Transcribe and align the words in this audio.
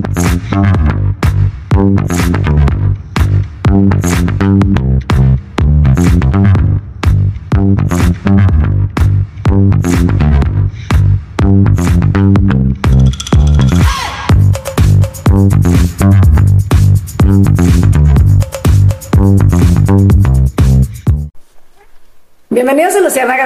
Thank 0.00 0.96
you. 0.96 1.01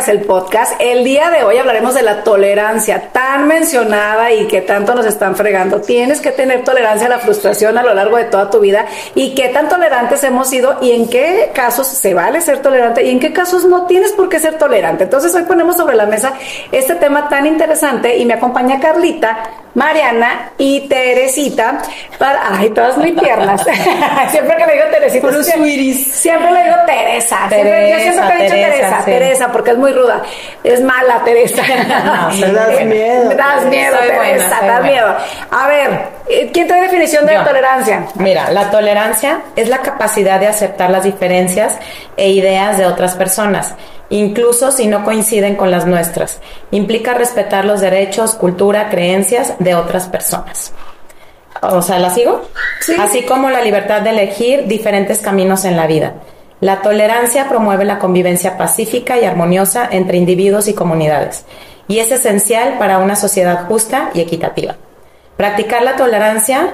El 0.09 0.20
podcast. 0.20 0.75
El 0.79 1.02
día 1.02 1.30
de 1.30 1.43
hoy 1.43 1.57
hablaremos 1.59 1.95
de 1.95 2.02
la 2.02 2.22
tolerancia 2.22 3.09
tan 3.11 3.48
mencionada 3.48 4.30
y 4.32 4.46
que 4.46 4.61
tanto 4.61 4.95
nos 4.95 5.04
están 5.04 5.34
fregando. 5.34 5.80
Tienes 5.80 6.21
que 6.21 6.30
tener 6.30 6.62
tolerancia 6.62 7.07
a 7.07 7.11
la 7.11 7.18
frustración 7.18 7.76
a 7.76 7.82
lo 7.82 7.93
largo 7.93 8.16
de 8.16 8.25
toda 8.25 8.49
tu 8.49 8.61
vida 8.61 8.86
y 9.14 9.35
qué 9.35 9.49
tan 9.49 9.68
tolerantes 9.68 10.22
hemos 10.22 10.49
sido 10.49 10.79
y 10.80 10.93
en 10.93 11.08
qué 11.08 11.50
casos 11.53 11.89
se 11.89 12.14
vale 12.14 12.40
ser 12.40 12.63
tolerante 12.63 13.04
y 13.04 13.11
en 13.11 13.18
qué 13.18 13.32
casos 13.32 13.64
no 13.64 13.86
tienes 13.86 14.13
por 14.13 14.29
qué 14.29 14.39
ser 14.39 14.58
tolerante. 14.58 15.04
Entonces 15.04 15.35
hoy 15.35 15.43
ponemos 15.43 15.77
sobre 15.77 15.96
la 15.96 16.07
mesa 16.07 16.35
este 16.71 16.94
tema 16.94 17.29
tan 17.29 17.46
interesante 17.46 18.16
y 18.16 18.27
me 18.27 18.35
acompaña 18.35 18.79
Carlita, 18.79 19.65
Mariana 19.76 20.53
y 20.57 20.89
Teresita. 20.89 21.82
Para, 22.18 22.57
ay, 22.58 22.71
todas 22.71 22.96
muy 22.96 23.12
tiernas. 23.12 23.62
siempre 24.30 24.57
que 24.57 24.66
le 24.66 24.72
digo 24.72 24.85
Teresita, 24.90 25.43
siempre, 25.43 25.94
siempre, 25.94 26.50
le 26.50 26.64
digo 26.64 26.76
Teresa. 26.86 27.39
siempre, 27.50 27.90
yo 27.90 27.99
siempre 27.99 28.35
he 28.39 28.43
dicho 28.43 28.54
Teresa. 28.54 29.04
Teresa, 29.04 29.52
porque 29.52 29.71
es 29.72 29.76
muy 29.76 29.93
ruda. 29.93 30.22
Es 30.64 30.80
mala, 30.80 31.22
Teresa. 31.25 31.62
me 32.41 32.52
das 32.52 32.84
miedo. 32.86 33.30
das 33.36 33.64
miedo, 33.66 33.97
Teresa, 33.98 34.61
das 34.62 34.83
miedo. 34.83 35.14
A 35.50 35.69
ver, 35.69 36.00
eh, 36.30 36.50
¿quién 36.55 36.66
trae 36.66 36.80
definición 36.80 37.27
de 37.27 37.36
tolerancia? 37.41 38.06
Mira, 38.14 38.50
la 38.50 38.70
tolerancia 38.70 39.41
es 39.56 39.69
la 39.69 39.82
capacidad 39.82 40.41
de 40.41 40.47
aceptar 40.47 40.88
las 40.88 41.04
diferencias 41.04 41.78
e 42.16 42.30
ideas 42.30 42.78
de 42.78 42.86
otras 42.86 43.14
personas 43.14 43.74
incluso 44.10 44.70
si 44.70 44.86
no 44.86 45.04
coinciden 45.04 45.56
con 45.56 45.70
las 45.70 45.86
nuestras. 45.86 46.40
Implica 46.70 47.14
respetar 47.14 47.64
los 47.64 47.80
derechos, 47.80 48.34
cultura, 48.34 48.88
creencias 48.88 49.54
de 49.58 49.74
otras 49.74 50.08
personas. 50.08 50.72
O 51.62 51.82
sea, 51.82 51.98
¿la 51.98 52.10
sigo? 52.10 52.42
Sí. 52.80 52.94
Así 52.98 53.22
como 53.22 53.50
la 53.50 53.62
libertad 53.62 54.02
de 54.02 54.10
elegir 54.10 54.66
diferentes 54.66 55.20
caminos 55.20 55.64
en 55.64 55.76
la 55.76 55.86
vida. 55.86 56.14
La 56.60 56.82
tolerancia 56.82 57.48
promueve 57.48 57.84
la 57.84 57.98
convivencia 57.98 58.56
pacífica 58.56 59.18
y 59.18 59.24
armoniosa 59.24 59.88
entre 59.90 60.16
individuos 60.16 60.68
y 60.68 60.74
comunidades 60.74 61.44
y 61.88 61.98
es 61.98 62.10
esencial 62.10 62.78
para 62.78 62.98
una 62.98 63.16
sociedad 63.16 63.66
justa 63.66 64.10
y 64.14 64.20
equitativa. 64.20 64.76
Practicar 65.36 65.82
la 65.82 65.96
tolerancia, 65.96 66.70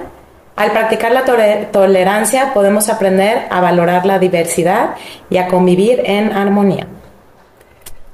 al 0.55 0.71
practicar 0.71 1.11
la 1.11 1.25
tolerancia 1.71 2.53
podemos 2.53 2.89
aprender 2.89 3.47
a 3.49 3.59
valorar 3.59 4.05
la 4.05 4.19
diversidad 4.19 4.95
y 5.29 5.37
a 5.37 5.47
convivir 5.47 6.01
en 6.05 6.31
armonía. 6.31 6.87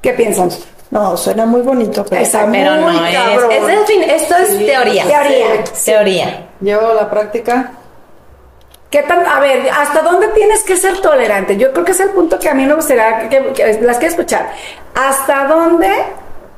¿Qué 0.02 0.14
piensan? 0.14 0.50
No, 0.92 1.16
suena 1.16 1.46
muy 1.46 1.62
bonito, 1.62 2.04
pero, 2.10 2.22
no 2.22 3.06
es, 3.06 3.12
esto 4.08 4.36
es 4.38 4.58
teoría. 4.58 5.06
Teoría. 5.06 5.64
Teoría. 5.86 6.48
Llevo 6.62 6.94
la 6.94 7.10
práctica 7.10 7.74
¿Qué 8.90 9.04
tan, 9.04 9.24
a 9.24 9.40
ver, 9.40 9.70
¿hasta 9.70 10.02
dónde 10.02 10.30
tienes 10.30 10.64
que 10.64 10.76
ser 10.76 11.00
tolerante? 11.00 11.56
Yo 11.58 11.72
creo 11.72 11.86
que 11.86 11.92
es 11.92 12.00
el 12.00 12.10
punto 12.10 12.40
que 12.40 12.50
a 12.50 12.56
mí 12.56 12.66
me 12.66 12.74
gustaría 12.74 13.30
que, 13.30 13.80
las 13.82 14.00
quiero 14.00 14.12
escuchar. 14.12 14.50
¿Hasta 14.96 15.46
dónde 15.46 15.92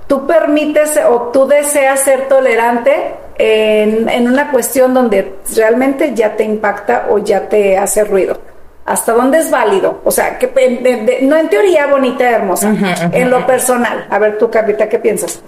tú 0.08 0.26
permites 0.26 0.98
o 1.10 1.30
tú 1.34 1.46
deseas 1.46 2.00
ser 2.00 2.30
tolerante 2.30 3.16
en, 3.38 4.08
en, 4.08 4.28
una 4.30 4.50
cuestión 4.50 4.94
donde 4.94 5.40
realmente 5.54 6.14
ya 6.16 6.38
te 6.38 6.46
impacta 6.46 7.08
o 7.10 7.18
ya 7.18 7.50
te 7.50 7.78
hace 7.78 8.06
ruido? 8.06 8.40
¿Hasta 8.86 9.14
dónde 9.14 9.40
es 9.40 9.52
válido? 9.52 10.02
O 10.04 10.12
sea, 10.12 10.40
que 10.40 11.20
no 11.22 11.38
en 11.38 11.50
teoría 11.50 11.88
bonita 11.88 12.30
y 12.30 12.34
hermosa, 12.34 12.74
en 13.12 13.30
lo 13.30 13.46
personal. 13.46 14.08
A 14.10 14.20
ver, 14.20 14.38
tú, 14.38 14.50
Carlita, 14.50 14.90
¿qué 14.90 15.00
piensas? 15.00 15.42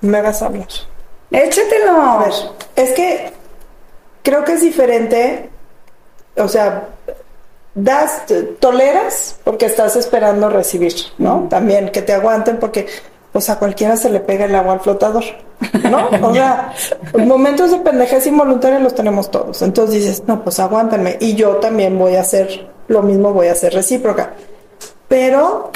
Me 0.00 0.20
vas 0.20 0.42
a 0.42 0.46
hablar. 0.46 0.68
Échatelo. 1.30 2.00
A 2.00 2.24
ver, 2.24 2.34
es 2.76 2.92
que 2.92 3.32
creo 4.22 4.44
que 4.44 4.52
es 4.52 4.60
diferente, 4.60 5.48
o 6.36 6.48
sea, 6.48 6.88
das, 7.74 8.22
toleras 8.60 9.38
porque 9.42 9.66
estás 9.66 9.96
esperando 9.96 10.48
recibir, 10.50 10.94
¿no? 11.18 11.46
También 11.48 11.90
que 11.90 12.02
te 12.02 12.12
aguanten 12.12 12.58
porque 12.58 12.86
pues 13.34 13.50
a 13.50 13.58
cualquiera 13.58 13.96
se 13.96 14.10
le 14.10 14.20
pega 14.20 14.44
el 14.44 14.54
agua 14.54 14.74
al 14.74 14.80
flotador, 14.80 15.24
¿no? 15.90 16.08
O 16.22 16.32
sea, 16.32 16.72
momentos 17.26 17.72
de 17.72 17.78
pendejez 17.78 18.28
involuntaria 18.28 18.78
los 18.78 18.94
tenemos 18.94 19.28
todos. 19.28 19.60
Entonces 19.60 19.96
dices, 19.96 20.22
no, 20.28 20.44
pues 20.44 20.60
aguántenme. 20.60 21.16
Y 21.20 21.34
yo 21.34 21.56
también 21.56 21.98
voy 21.98 22.14
a 22.14 22.20
hacer 22.20 22.70
lo 22.86 23.02
mismo, 23.02 23.32
voy 23.32 23.48
a 23.48 23.56
ser 23.56 23.74
recíproca. 23.74 24.34
Pero 25.08 25.72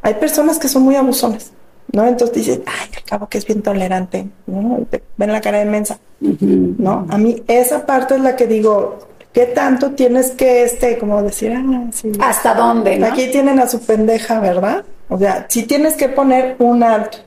hay 0.00 0.14
personas 0.14 0.58
que 0.58 0.66
son 0.66 0.84
muy 0.84 0.96
abusones. 0.96 1.52
¿no? 1.92 2.06
Entonces 2.06 2.34
dices, 2.38 2.60
ay, 2.64 2.88
al 2.96 3.04
cabo 3.04 3.28
que 3.28 3.36
es 3.36 3.44
bien 3.44 3.60
tolerante, 3.60 4.26
¿no? 4.46 4.80
ven 5.18 5.30
la 5.30 5.42
cara 5.42 5.58
de 5.58 5.66
mensa, 5.66 5.98
¿no? 6.20 7.06
A 7.10 7.18
mí 7.18 7.42
esa 7.48 7.84
parte 7.84 8.14
es 8.14 8.22
la 8.22 8.34
que 8.34 8.46
digo, 8.46 8.98
¿qué 9.34 9.44
tanto 9.44 9.90
tienes 9.90 10.30
que, 10.30 10.64
este, 10.64 10.96
como 10.96 11.22
decir, 11.22 11.52
ah, 11.54 11.84
sí. 11.92 12.12
¿Hasta 12.18 12.54
dónde? 12.54 13.04
Aquí 13.04 13.30
tienen 13.30 13.60
a 13.60 13.68
su 13.68 13.78
pendeja, 13.80 14.40
¿verdad? 14.40 14.84
O 15.14 15.18
sea, 15.18 15.46
si 15.48 15.62
tienes 15.62 15.94
que 15.94 16.08
poner 16.08 16.56
un 16.58 16.82
alto. 16.82 17.18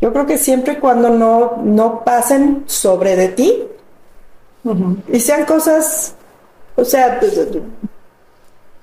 Yo 0.00 0.12
creo 0.12 0.26
que 0.26 0.36
siempre 0.36 0.72
y 0.72 0.76
cuando 0.76 1.10
no, 1.10 1.58
no 1.62 2.02
pasen 2.02 2.64
sobre 2.66 3.14
de 3.14 3.28
ti 3.28 3.62
y 5.06 5.20
sean 5.20 5.44
cosas, 5.44 6.14
o 6.74 6.84
sea, 6.84 7.20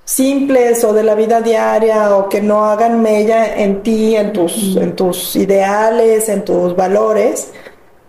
simples 0.02 0.82
o 0.82 0.94
de 0.94 1.02
la 1.02 1.14
vida 1.14 1.42
diaria 1.42 2.16
o 2.16 2.30
que 2.30 2.40
no 2.40 2.64
hagan 2.64 3.02
mella 3.02 3.54
en 3.54 3.82
ti, 3.82 4.16
en 4.16 4.32
tus, 4.32 4.76
en 4.76 4.96
tus 4.96 5.36
ideales, 5.36 6.30
en 6.30 6.42
tus 6.42 6.74
valores, 6.74 7.50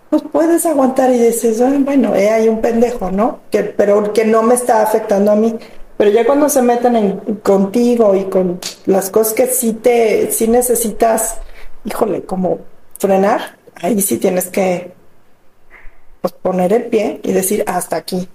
pues 0.10 0.24
puedes 0.32 0.66
aguantar 0.66 1.12
y 1.12 1.20
dices, 1.20 1.62
bueno, 1.84 2.16
eh, 2.16 2.30
hay 2.30 2.48
un 2.48 2.62
pendejo, 2.62 3.12
¿no? 3.12 3.40
Que, 3.52 3.64
pero 3.64 4.14
que 4.14 4.24
no 4.24 4.42
me 4.42 4.56
está 4.56 4.84
afectando 4.84 5.34
a 5.34 5.36
mí. 5.36 5.60
Pero 6.00 6.12
ya 6.12 6.26
cuando 6.26 6.48
se 6.48 6.62
meten 6.62 6.96
en, 6.96 7.18
contigo 7.44 8.16
y 8.16 8.24
con 8.30 8.58
las 8.86 9.10
cosas 9.10 9.34
que 9.34 9.48
sí 9.48 9.74
te, 9.74 10.32
sí 10.32 10.48
necesitas, 10.48 11.40
híjole, 11.84 12.22
como 12.22 12.60
frenar, 12.98 13.58
ahí 13.76 14.00
sí 14.00 14.18
tienes 14.18 14.48
que 14.48 14.94
pues, 16.22 16.34
poner 16.36 16.72
el 16.72 16.84
pie 16.86 17.20
y 17.22 17.34
decir 17.34 17.66
hasta 17.68 17.98
aquí. 17.98 18.30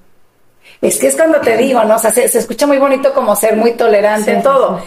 Es 0.83 0.99
que 0.99 1.07
es 1.07 1.17
cuando 1.17 1.41
te 1.41 1.57
digo, 1.57 1.83
¿no? 1.85 1.97
O 1.97 1.99
sea, 1.99 2.11
se, 2.11 2.25
escucha 2.27 2.67
muy 2.67 2.77
bonito 2.77 3.15
como 3.15 3.35
ser 3.35 3.57
muy 3.57 3.73
tolerante 3.73 4.33
en 4.33 4.43
todo, 4.43 4.83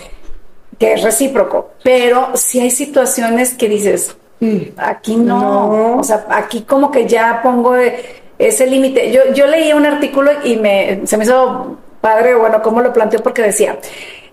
que 0.78 0.94
es 0.94 1.02
recíproco, 1.02 1.72
pero 1.84 2.38
si 2.38 2.60
hay 2.60 2.70
situaciones 2.70 3.56
que 3.56 3.70
dices, 3.70 4.16
mm, 4.40 4.58
aquí 4.78 5.16
no, 5.16 5.98
o 5.98 6.04
sea, 6.04 6.28
aquí 6.30 6.62
como 6.62 6.92
que 6.92 7.08
ya 7.08 7.42
pongo 7.42 7.74
ese 8.38 8.68
límite. 8.68 9.12
Yo, 9.12 9.34
yo 9.34 9.48
leí 9.48 9.74
un 9.74 9.88
artículo 9.88 10.30
y 10.44 10.58
me, 10.58 11.02
se 11.08 11.18
me 11.18 11.24
hizo 11.24 11.80
padre, 12.02 12.36
bueno, 12.36 12.62
cómo 12.62 12.82
lo 12.82 12.94
planteó, 12.94 13.22
porque 13.22 13.42
decía, 13.42 13.78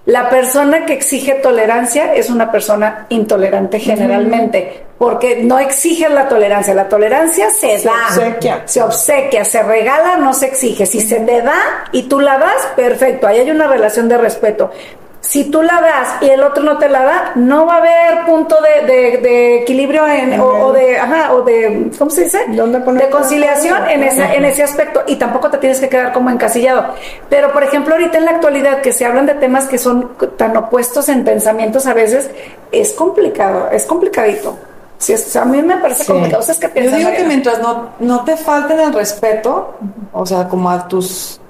la 0.06 0.28
persona 0.28 0.84
que 0.84 0.92
exige 0.92 1.34
tolerancia 1.34 2.14
es 2.14 2.28
una 2.28 2.52
persona 2.52 3.06
intolerante 3.08 3.78
generalmente, 3.80 4.84
porque 4.98 5.42
no 5.42 5.58
exige 5.58 6.10
la 6.10 6.28
tolerancia. 6.28 6.74
La 6.74 6.88
tolerancia 6.88 7.48
se, 7.50 7.78
da, 7.78 7.92
obsequia. 8.08 8.62
se 8.66 8.82
obsequia, 8.82 9.44
se 9.46 9.62
regala, 9.62 10.18
no 10.18 10.34
se 10.34 10.46
exige. 10.46 10.84
Si 10.84 11.00
se 11.00 11.20
te 11.20 11.40
da 11.40 11.88
y 11.92 12.02
tú 12.02 12.20
la 12.20 12.38
das, 12.38 12.66
perfecto, 12.76 13.26
ahí 13.26 13.40
hay 13.40 13.50
una 13.50 13.66
relación 13.66 14.08
de 14.08 14.18
respeto 14.18 14.70
si 15.26 15.44
tú 15.44 15.62
la 15.62 15.80
das 15.80 16.16
y 16.20 16.28
el 16.28 16.42
otro 16.42 16.62
no 16.62 16.76
te 16.76 16.88
la 16.88 17.02
da, 17.02 17.32
no 17.34 17.64
va 17.64 17.76
a 17.76 17.78
haber 17.78 18.26
punto 18.26 18.56
de, 18.60 19.62
equilibrio 19.62 20.06
en, 20.06 20.38
o, 20.38 20.70
de, 20.72 20.98
ajá, 20.98 21.32
o 21.32 21.42
de, 21.42 21.90
¿cómo 21.98 22.10
se 22.10 22.24
dice? 22.24 22.40
de 22.46 23.10
conciliación 23.10 23.88
en, 23.88 24.02
ese, 24.02 24.22
en 24.22 24.44
ese 24.44 24.62
aspecto 24.62 25.02
y 25.06 25.16
tampoco 25.16 25.50
te 25.50 25.58
tienes 25.58 25.80
que 25.80 25.88
quedar 25.88 26.12
como 26.12 26.28
encasillado. 26.28 26.94
Pero, 27.30 27.52
por 27.52 27.64
ejemplo, 27.64 27.94
ahorita 27.94 28.18
en 28.18 28.26
la 28.26 28.32
actualidad 28.32 28.82
que 28.82 28.92
se 28.92 29.06
hablan 29.06 29.24
de 29.24 29.34
temas 29.34 29.66
que 29.66 29.78
son 29.78 30.10
tan 30.36 30.56
opuestos 30.58 31.08
en 31.08 31.24
pensamientos 31.24 31.86
a 31.86 31.94
veces, 31.94 32.30
es 32.70 32.92
complicado, 32.92 33.70
es 33.72 33.86
complicadito. 33.86 34.58
Sí, 34.98 35.14
a 35.38 35.44
mí 35.46 35.62
me 35.62 35.78
parece 35.78 36.04
complicado. 36.04 36.42
Yo 36.74 36.90
digo 36.90 37.10
que 37.16 37.24
mientras 37.24 37.60
no, 37.60 37.90
no 37.98 38.24
te 38.24 38.36
falten 38.36 38.78
el 38.78 38.92
respeto, 38.92 39.74
o 40.12 40.26
sea, 40.26 40.48
como 40.48 40.70
a 40.70 40.86
tus 40.86 41.40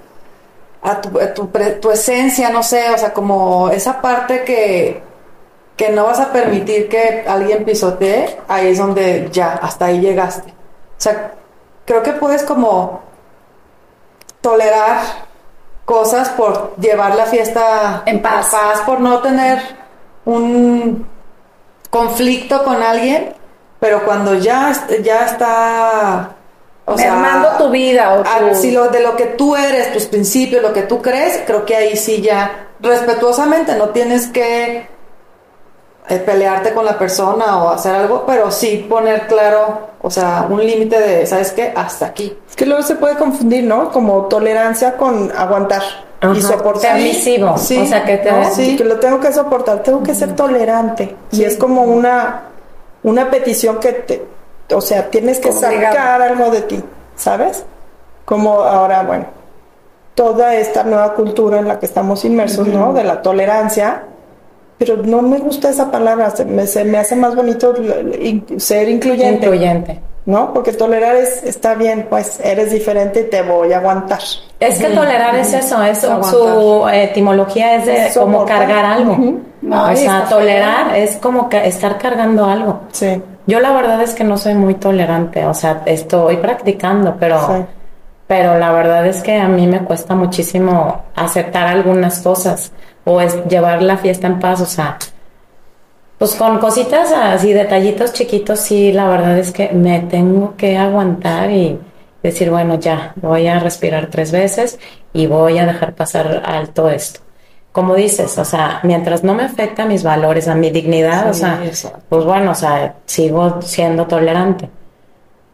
a 0.84 1.00
tu, 1.00 1.10
tu, 1.81 1.90
esencia, 1.90 2.50
no 2.50 2.62
sé, 2.62 2.90
o 2.90 2.98
sea, 2.98 3.14
como 3.14 3.70
esa 3.70 4.02
parte 4.02 4.44
que, 4.44 5.02
que 5.76 5.88
no 5.88 6.04
vas 6.04 6.20
a 6.20 6.31
permitir 6.31 6.90
que 6.90 7.25
alguien 7.26 7.64
pisotee, 7.64 8.38
ahí 8.46 8.69
es 8.69 8.78
donde 8.78 9.28
ya, 9.32 9.54
hasta 9.54 9.86
ahí 9.86 10.00
llegaste. 10.00 10.50
O 10.50 11.00
sea, 11.00 11.32
creo 11.86 12.02
que 12.02 12.12
puedes 12.12 12.42
como 12.42 13.00
tolerar 14.42 15.00
cosas 15.86 16.28
por 16.31 16.76
llevar 16.76 17.14
la 17.14 17.25
fiesta 17.25 18.02
en 18.04 18.20
paz, 18.20 18.54
por 18.84 19.00
no 19.00 19.20
tener 19.20 19.62
un 20.26 21.06
conflicto 21.88 22.62
con 22.62 22.82
alguien, 22.82 23.34
pero 23.81 24.04
cuando 24.04 24.34
ya, 24.34 24.70
ya 25.02 25.25
está... 25.25 26.36
O 26.86 26.96
Mermando 26.96 27.48
tu 27.56 27.70
vida 27.70 28.12
o 28.12 28.22
tu... 28.22 28.54
Si 28.54 28.70
lo, 28.70 28.88
de 28.88 29.00
lo 29.00 29.16
que 29.16 29.25
tú 29.26 29.56
eres, 29.56 29.92
tus 29.92 30.04
principios, 30.04 30.62
lo 30.62 30.72
que 30.72 30.82
tú 30.82 31.00
crees, 31.00 31.40
creo 31.46 31.64
que 31.64 31.75
ahí 31.75 31.96
sí 31.96 32.20
ya 32.20 32.69
respetuosamente 32.81 33.75
no 33.76 33.88
tienes 33.90 34.26
que 34.26 34.86
eh, 36.06 36.19
pelearte 36.19 36.75
con 36.75 36.84
la 36.84 36.98
persona 36.98 37.62
o 37.62 37.70
hacer 37.70 37.94
algo, 37.94 38.25
pero 38.26 38.50
sí 38.50 38.86
poner 38.86 39.26
claro, 39.26 39.88
o 40.02 40.10
sea, 40.10 40.46
un 40.50 40.64
límite 40.64 41.00
de, 41.00 41.26
¿sabes 41.26 41.52
qué? 41.52 41.72
Hasta 41.75 42.04
aquí. 42.04 42.36
Es 42.46 42.54
que 42.54 42.66
luego 42.66 42.82
se 42.82 42.96
puede 42.96 43.16
confundir, 43.16 43.64
¿no? 43.64 43.90
Como 43.90 44.26
tolerancia 44.26 44.98
con 44.98 45.32
aguantar 45.34 45.82
y 46.36 46.42
soportar. 46.42 46.96
Permisivo. 46.96 47.56
Sí, 47.56 47.78
o 47.78 47.86
sea, 47.86 48.04
que 48.04 48.19
te 48.19 48.31
sí, 48.50 48.76
que 48.76 48.84
lo 48.84 49.00
tengo 49.00 49.19
que 49.19 49.32
soportar, 49.32 49.82
tengo 49.82 50.02
que 50.02 50.14
ser 50.14 50.36
tolerante. 50.36 51.16
Y 51.32 51.44
es 51.44 51.56
como 51.56 51.84
una, 51.84 52.50
una 53.02 53.31
petición 53.31 53.81
que 53.81 53.92
te, 53.92 54.26
o 54.72 54.81
sea, 54.81 55.11
tienes 55.11 55.38
que 55.38 55.52
sacar 55.52 56.22
algo 56.22 56.50
de 56.50 56.62
ti, 56.62 56.82
¿sabes? 57.16 57.64
Como 58.25 58.61
ahora, 58.61 59.02
bueno, 59.02 59.26
toda 60.14 60.55
esta 60.55 60.84
nueva 60.84 61.14
cultura 61.14 61.58
en 61.58 61.69
la 61.69 61.78
que 61.78 61.87
estamos 61.87 62.25
inmersos, 62.25 62.69
¿no? 62.69 62.93
De 62.93 63.05
la 63.05 63.22
tolerancia 63.22 64.05
pero 64.78 64.96
no 64.96 65.22
me 65.22 65.38
gusta 65.38 65.70
esa 65.70 65.90
palabra, 65.90 66.31
se 66.31 66.44
me, 66.44 66.66
se 66.66 66.84
me 66.84 66.99
hace 66.99 67.14
más 67.14 67.34
bonito 67.34 67.75
ser 68.56 68.88
incluyente. 68.88 69.46
Incluyente. 69.46 70.00
¿No? 70.26 70.55
Porque 70.55 70.73
tolerar 70.73 71.17
es, 71.17 71.43
está 71.43 71.75
bien, 71.75 72.06
pues 72.09 72.41
eres 72.43 72.71
diferente 72.71 73.21
y 73.21 73.25
te 73.25 73.43
voy 73.43 73.73
a 73.75 73.79
aguantar. 73.79 74.21
Es 74.59 74.79
que 74.79 74.88
tolerar 74.88 75.35
es 75.37 75.53
eso, 75.53 75.82
es, 75.82 76.00
su 76.00 76.88
etimología 76.91 77.76
es 77.76 77.87
de 77.87 78.21
como 78.21 78.47
cargar 78.47 78.87
algo. 78.87 79.12
o 79.71 79.97
sea, 79.97 80.25
tolerar 80.29 80.97
es 80.97 81.17
como 81.17 81.50
estar 81.53 81.99
cargando 81.99 82.47
algo. 82.47 82.81
Sí. 82.93 83.21
Yo 83.47 83.61
la 83.61 83.73
verdad 83.73 84.00
es 84.00 84.15
que 84.15 84.25
no 84.25 84.38
soy 84.38 84.55
muy 84.55 84.75
tolerante, 84.75 85.44
o 85.44 85.53
sea, 85.53 85.82
estoy 85.85 86.38
practicando, 86.38 87.17
pero, 87.20 87.67
pero 88.27 88.59
la 88.59 88.73
verdad 88.73 89.06
es 89.06 89.23
que 89.23 89.37
a 89.37 89.49
mí 89.49 89.67
me 89.67 89.81
cuesta 89.81 90.15
muchísimo 90.15 91.03
aceptar 91.15 91.67
algunas 91.67 92.20
cosas 92.20 92.73
o 93.05 93.20
es 93.20 93.44
llevar 93.47 93.82
la 93.82 93.99
fiesta 93.99 94.27
en 94.27 94.41
paz, 94.41 94.62
o 94.62 94.67
sea, 94.67 94.97
pues 96.19 96.34
con 96.37 96.58
cositas 96.58 97.12
así, 97.12 97.52
detallitos 97.52 98.12
chiquitos, 98.12 98.61
sí, 98.61 98.93
la 98.93 99.08
verdad 99.08 99.38
es 99.38 99.50
que 99.50 99.70
me 99.70 100.00
tengo 100.00 100.55
que 100.56 100.76
aguantar 100.76 101.50
y 101.50 101.78
decir, 102.22 102.50
bueno, 102.50 102.78
ya, 102.78 103.12
voy 103.16 103.46
a 103.46 103.58
respirar 103.58 104.08
tres 104.11 104.32
veces 104.32 104.78
y 105.12 105.26
voy 105.26 105.58
a 105.58 105.66
dejar 105.66 105.94
pasar 105.94 106.43
alto 106.44 106.88
esto. 106.88 107.20
Como 107.72 107.94
dices, 107.96 108.38
o 108.38 108.44
sea, 108.44 108.81
mientras 108.84 109.25
no 109.25 109.34
me 109.34 109.43
afecta 109.43 109.82
a 109.82 109.87
mis 109.87 110.05
valores, 110.05 110.46
a 110.46 110.55
mi 110.55 110.70
dignidad, 110.70 111.28
o 111.28 111.34
sea, 111.34 111.61
pues 112.08 112.25
bueno, 112.25 112.52
o 112.52 112.55
sea, 112.55 112.94
sigo 113.05 113.60
siendo 113.62 114.06
tolerante. 114.06 114.69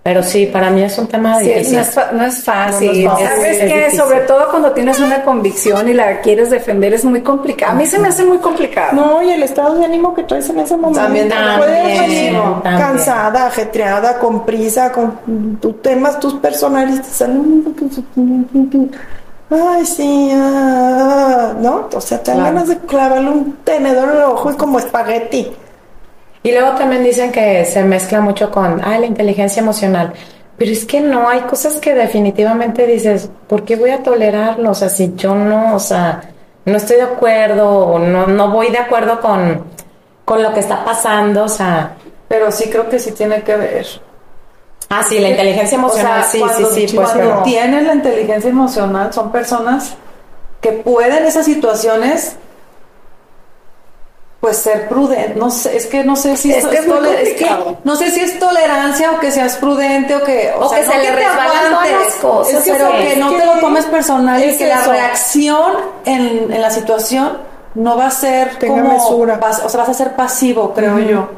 Pero 0.03 0.23
sí, 0.23 0.47
para 0.47 0.71
mí 0.71 0.83
es 0.83 0.97
un 0.97 1.07
tema 1.09 1.39
difícil. 1.39 1.75
No 1.75 1.81
es, 1.83 1.97
no 2.13 2.25
es 2.25 2.43
fácil. 2.43 3.07
Sabes 3.07 3.59
que 3.59 3.91
sobre 3.95 4.21
todo 4.21 4.49
cuando 4.49 4.73
tienes 4.73 4.99
una 4.99 5.23
convicción 5.23 5.89
y 5.91 5.93
la 5.93 6.23
quieres 6.23 6.49
defender 6.49 6.95
es 6.95 7.05
muy 7.05 7.21
complicado. 7.21 7.73
A 7.73 7.75
mí 7.75 7.85
se 7.85 7.99
me 7.99 8.09
hace 8.09 8.25
muy 8.25 8.39
complicado. 8.39 8.95
No, 8.95 9.23
y 9.23 9.31
el 9.31 9.43
estado 9.43 9.75
de 9.75 9.85
ánimo 9.85 10.15
que 10.15 10.23
traes 10.23 10.49
en 10.49 10.61
ese 10.61 10.75
momento. 10.75 11.01
También, 11.01 11.29
también, 11.29 12.35
cansada, 12.63 13.49
ajetreada, 13.49 14.19
con 14.19 14.47
prisa, 14.47 14.91
con 14.91 15.59
tus 15.61 15.83
temas, 15.83 16.19
tus 16.19 16.35
personalistas. 16.35 17.29
Ay, 19.51 19.85
sí, 19.85 20.31
ah, 20.33 21.53
¿no? 21.61 21.89
O 21.93 22.01
sea, 22.01 22.23
te 22.23 22.31
dan 22.31 22.45
ganas 22.45 22.69
de 22.69 22.79
clavarle 22.79 23.31
un 23.31 23.57
tenedor 23.65 24.09
en 24.09 24.17
el 24.17 24.23
ojo 24.23 24.51
y 24.53 24.55
como 24.55 24.79
espagueti. 24.79 25.53
Y 26.43 26.53
luego 26.53 26.77
también 26.77 27.05
dicen 27.05 27.33
que 27.33 27.65
se 27.65 27.83
mezcla 27.83 28.21
mucho 28.21 28.51
con, 28.51 28.81
ah, 28.83 28.99
la 28.99 29.07
inteligencia 29.07 29.61
emocional. 29.61 30.13
Pero 30.57 30.73
es 30.73 30.85
que 30.85 31.01
no, 31.01 31.29
hay 31.29 31.41
cosas 31.41 31.77
que 31.77 31.95
definitivamente 31.95 32.87
dices, 32.87 33.31
¿por 33.47 33.65
qué 33.65 33.77
voy 33.77 33.91
a 33.91 34.03
tolerarlo? 34.03 34.71
O 34.71 34.75
sea, 34.75 34.89
si 34.89 35.15
yo 35.17 35.35
no, 35.35 35.75
o 35.75 35.79
sea, 35.79 36.21
no 36.65 36.77
estoy 36.77 36.97
de 36.97 37.03
acuerdo 37.03 37.69
o 37.69 37.99
no, 37.99 38.27
no 38.27 38.51
voy 38.51 38.71
de 38.71 38.79
acuerdo 38.79 39.21
con, 39.21 39.65
con 40.25 40.43
lo 40.43 40.53
que 40.53 40.61
está 40.61 40.85
pasando, 40.85 41.45
o 41.45 41.49
sea. 41.49 41.97
Pero 42.29 42.53
sí 42.53 42.69
creo 42.71 42.89
que 42.89 42.99
sí 42.99 43.13
tiene 43.13 43.43
que 43.43 43.57
ver. 43.57 43.87
Ah, 44.89 45.03
sí, 45.03 45.19
la 45.19 45.31
inteligencia 45.31 45.77
emocional, 45.77 46.25
sí, 46.25 46.43
sí, 46.57 46.65
sí, 46.87 46.97
pues. 46.97 47.11
Cuando 47.11 47.43
tienen 47.43 47.87
la 47.87 47.95
inteligencia 47.95 48.51
emocional, 48.51 49.13
son 49.13 49.31
personas 49.31 49.95
que 50.61 50.73
pueden 50.73 51.25
esas 51.25 51.47
situaciones 51.47 52.37
pues 54.41 54.57
ser 54.57 54.89
prudente, 54.89 55.39
no 55.39 55.51
sé, 55.51 55.77
es 55.77 55.87
que 55.87 56.03
no 56.03 56.17
sé 56.17 56.35
si 56.35 56.51
es, 56.51 56.65
es, 56.65 56.87
no 57.85 57.97
sé 57.97 58.11
si 58.11 58.21
es 58.21 58.39
tolerancia 58.39 59.13
o 59.13 59.21
que 59.21 59.31
seas 59.31 59.57
prudente 59.57 60.17
o 60.17 60.25
que 60.25 60.51
o, 60.59 60.71
que 60.71 60.83
se 60.83 60.99
le 60.99 61.15
resbalan 61.15 61.73
las 61.73 62.15
cosas, 62.15 62.63
pero 62.65 62.91
que, 62.93 63.17
no 63.17 63.33
te 63.37 63.45
lo 63.45 63.59
tomes 63.61 63.85
personal 63.85 64.43
y 64.43 64.57
que 64.57 64.67
la 64.67 64.83
reacción 64.83 65.73
en, 66.07 66.51
en, 66.51 66.61
la 66.61 66.71
situación 66.71 67.37
no 67.75 67.99
va 67.99 68.07
a 68.07 68.11
ser 68.11 68.59
como 68.67 68.97
o 68.97 69.27
sea, 69.27 69.37
vas 69.37 69.89
a 69.89 69.95
ser 69.95 70.17
pasivo, 70.17 70.73
creo 70.73 70.99
yo, 71.01 71.29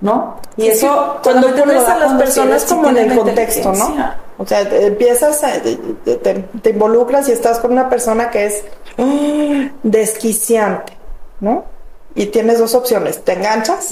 ¿no? 0.00 0.36
Y 0.56 0.68
eso 0.68 1.18
cuando 1.20 1.52
pones 1.56 1.84
a 1.88 1.98
las 1.98 2.12
personas 2.12 2.64
como 2.64 2.90
en 2.90 2.98
el 2.98 3.16
contexto, 3.18 3.72
¿no? 3.72 4.14
O 4.38 4.46
sea, 4.46 4.60
empiezas 4.60 5.42
a, 5.42 5.60
te, 5.60 6.44
te, 6.62 6.70
involucras 6.70 7.28
y 7.28 7.32
estás 7.32 7.58
con 7.58 7.72
una 7.72 7.88
persona 7.88 8.30
que 8.30 8.46
es 8.46 8.64
¡ah! 8.98 9.68
desquiciante, 9.82 10.96
¿no? 11.40 11.71
Y 12.14 12.26
tienes 12.26 12.58
dos 12.58 12.74
opciones, 12.74 13.24
te 13.24 13.32
enganchas 13.32 13.90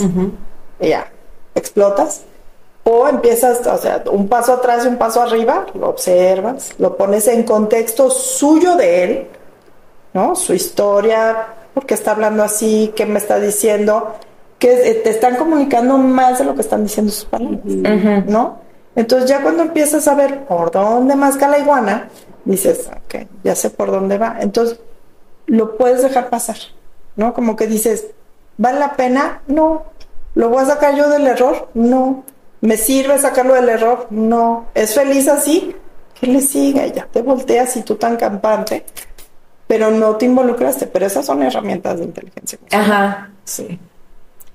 y 0.81 0.89
ya, 0.89 1.11
explotas, 1.55 2.23
o 2.85 3.09
empiezas, 3.09 3.67
o 3.67 3.79
sea, 3.79 4.03
un 4.11 4.29
paso 4.29 4.55
atrás 4.55 4.85
y 4.85 4.89
un 4.89 4.97
paso 4.97 5.23
arriba, 5.23 5.67
lo 5.75 5.89
observas, 5.89 6.75
lo 6.79 6.97
pones 6.97 7.29
en 7.29 7.43
contexto 7.45 8.11
suyo 8.11 8.77
de 8.77 9.05
él, 9.05 9.27
¿no? 10.15 10.35
Su 10.35 10.55
historia, 10.55 11.49
por 11.75 11.87
qué 11.87 11.95
está 11.95 12.13
hablando 12.13 12.43
así, 12.43 12.93
qué 12.97 13.07
me 13.07 13.19
está 13.19 13.39
diciendo, 13.39 14.17
que 14.59 15.01
te 15.03 15.11
están 15.11 15.37
comunicando 15.37 15.99
más 15.99 16.39
de 16.39 16.45
lo 16.45 16.55
que 16.55 16.63
están 16.63 16.83
diciendo 16.83 17.13
sus 17.13 17.25
palabras, 17.25 17.61
¿no? 18.27 18.59
Entonces 18.97 19.29
ya 19.29 19.41
cuando 19.43 19.63
empiezas 19.63 20.09
a 20.09 20.15
ver 20.15 20.45
por 20.45 20.71
dónde 20.71 21.15
masca 21.17 21.49
la 21.49 21.59
iguana, 21.59 22.09
dices, 22.45 22.91
ok, 22.91 23.27
ya 23.45 23.55
sé 23.55 23.71
por 23.71 23.91
dónde 23.91 24.19
va. 24.19 24.37
Entonces 24.41 24.81
lo 25.47 25.77
puedes 25.77 26.03
dejar 26.03 26.29
pasar. 26.29 26.57
¿No? 27.21 27.35
Como 27.35 27.55
que 27.55 27.67
dices, 27.67 28.07
¿vale 28.57 28.79
la 28.79 28.97
pena? 28.97 29.43
No. 29.47 29.85
¿Lo 30.35 30.49
voy 30.49 30.63
a 30.63 30.67
sacar 30.67 30.97
yo 30.97 31.11
del 31.11 31.27
error? 31.27 31.69
No. 31.75 32.25
¿Me 32.63 32.79
sirve 32.79 33.19
sacarlo 33.19 33.53
del 33.55 33.69
error? 33.69 34.07
No. 34.09 34.69
¿Es 34.75 34.95
feliz 34.95 35.29
así? 35.29 35.77
Que 36.19 36.27
le 36.27 36.41
siga, 36.41 36.87
ya 36.87 37.05
te 37.07 37.21
volteas 37.21 37.77
y 37.77 37.83
tú 37.83 37.97
tan 37.97 38.17
campante, 38.17 38.87
pero 39.67 39.91
no 39.91 40.17
te 40.17 40.25
involucraste. 40.25 40.87
Pero 40.87 41.07
esas 41.07 41.27
son 41.27 41.43
herramientas 41.43 41.99
de 41.99 42.05
inteligencia 42.05 42.59
Ajá. 42.73 43.31
Sí. 43.45 43.79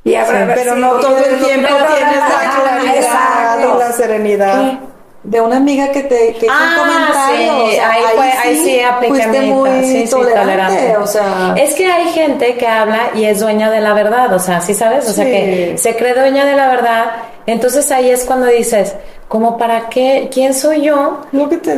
Y 0.04 0.14
pero 0.14 0.76
no 0.76 1.00
todo 1.00 1.18
el 1.18 1.40
tiempo 1.44 1.68
tienes 1.68 2.18
la 2.18 2.52
claridad 2.62 3.78
la 3.80 3.92
serenidad 3.92 4.80
de 5.26 5.42
una 5.42 5.58
amiga 5.58 5.92
que 5.92 6.04
te 6.04 6.34
que 6.34 6.46
hizo 6.46 6.54
un 6.54 6.62
ah, 6.62 6.76
comentario. 6.78 7.72
Sí. 7.72 7.78
ahí, 7.80 8.04
fue, 8.16 8.32
ahí, 8.32 8.58
sí, 8.58 8.82
fuiste 9.08 9.42
muy 9.42 10.06
tolerante, 10.08 10.98
o 10.98 11.08
sea. 11.08 11.56
Es 11.58 11.74
que 11.74 11.92
hay 11.92 12.06
gente 12.10 12.56
que 12.56 12.68
habla 12.68 13.10
y 13.16 13.26
es 13.26 13.40
dueña 13.40 13.72
de 13.72 13.82
la 13.82 13.94
verdad, 13.94 14.34
o 14.34 14.40
sea, 14.40 14.62
¿sí 14.62 14.74
sabes? 14.74 15.10
O 15.10 15.14
sea, 15.14 15.26
que 15.26 15.76
se 15.78 15.96
cree 15.96 16.14
dueña 16.14 16.46
de 16.46 16.56
la 16.56 16.68
verdad. 16.68 17.06
Entonces 17.48 17.92
ahí 17.92 18.10
es 18.10 18.24
cuando 18.26 18.48
dices, 18.48 18.96
como 19.28 19.58
para 19.58 19.88
qué, 19.90 20.30
quién 20.32 20.54
soy 20.54 20.82
yo 20.82 21.22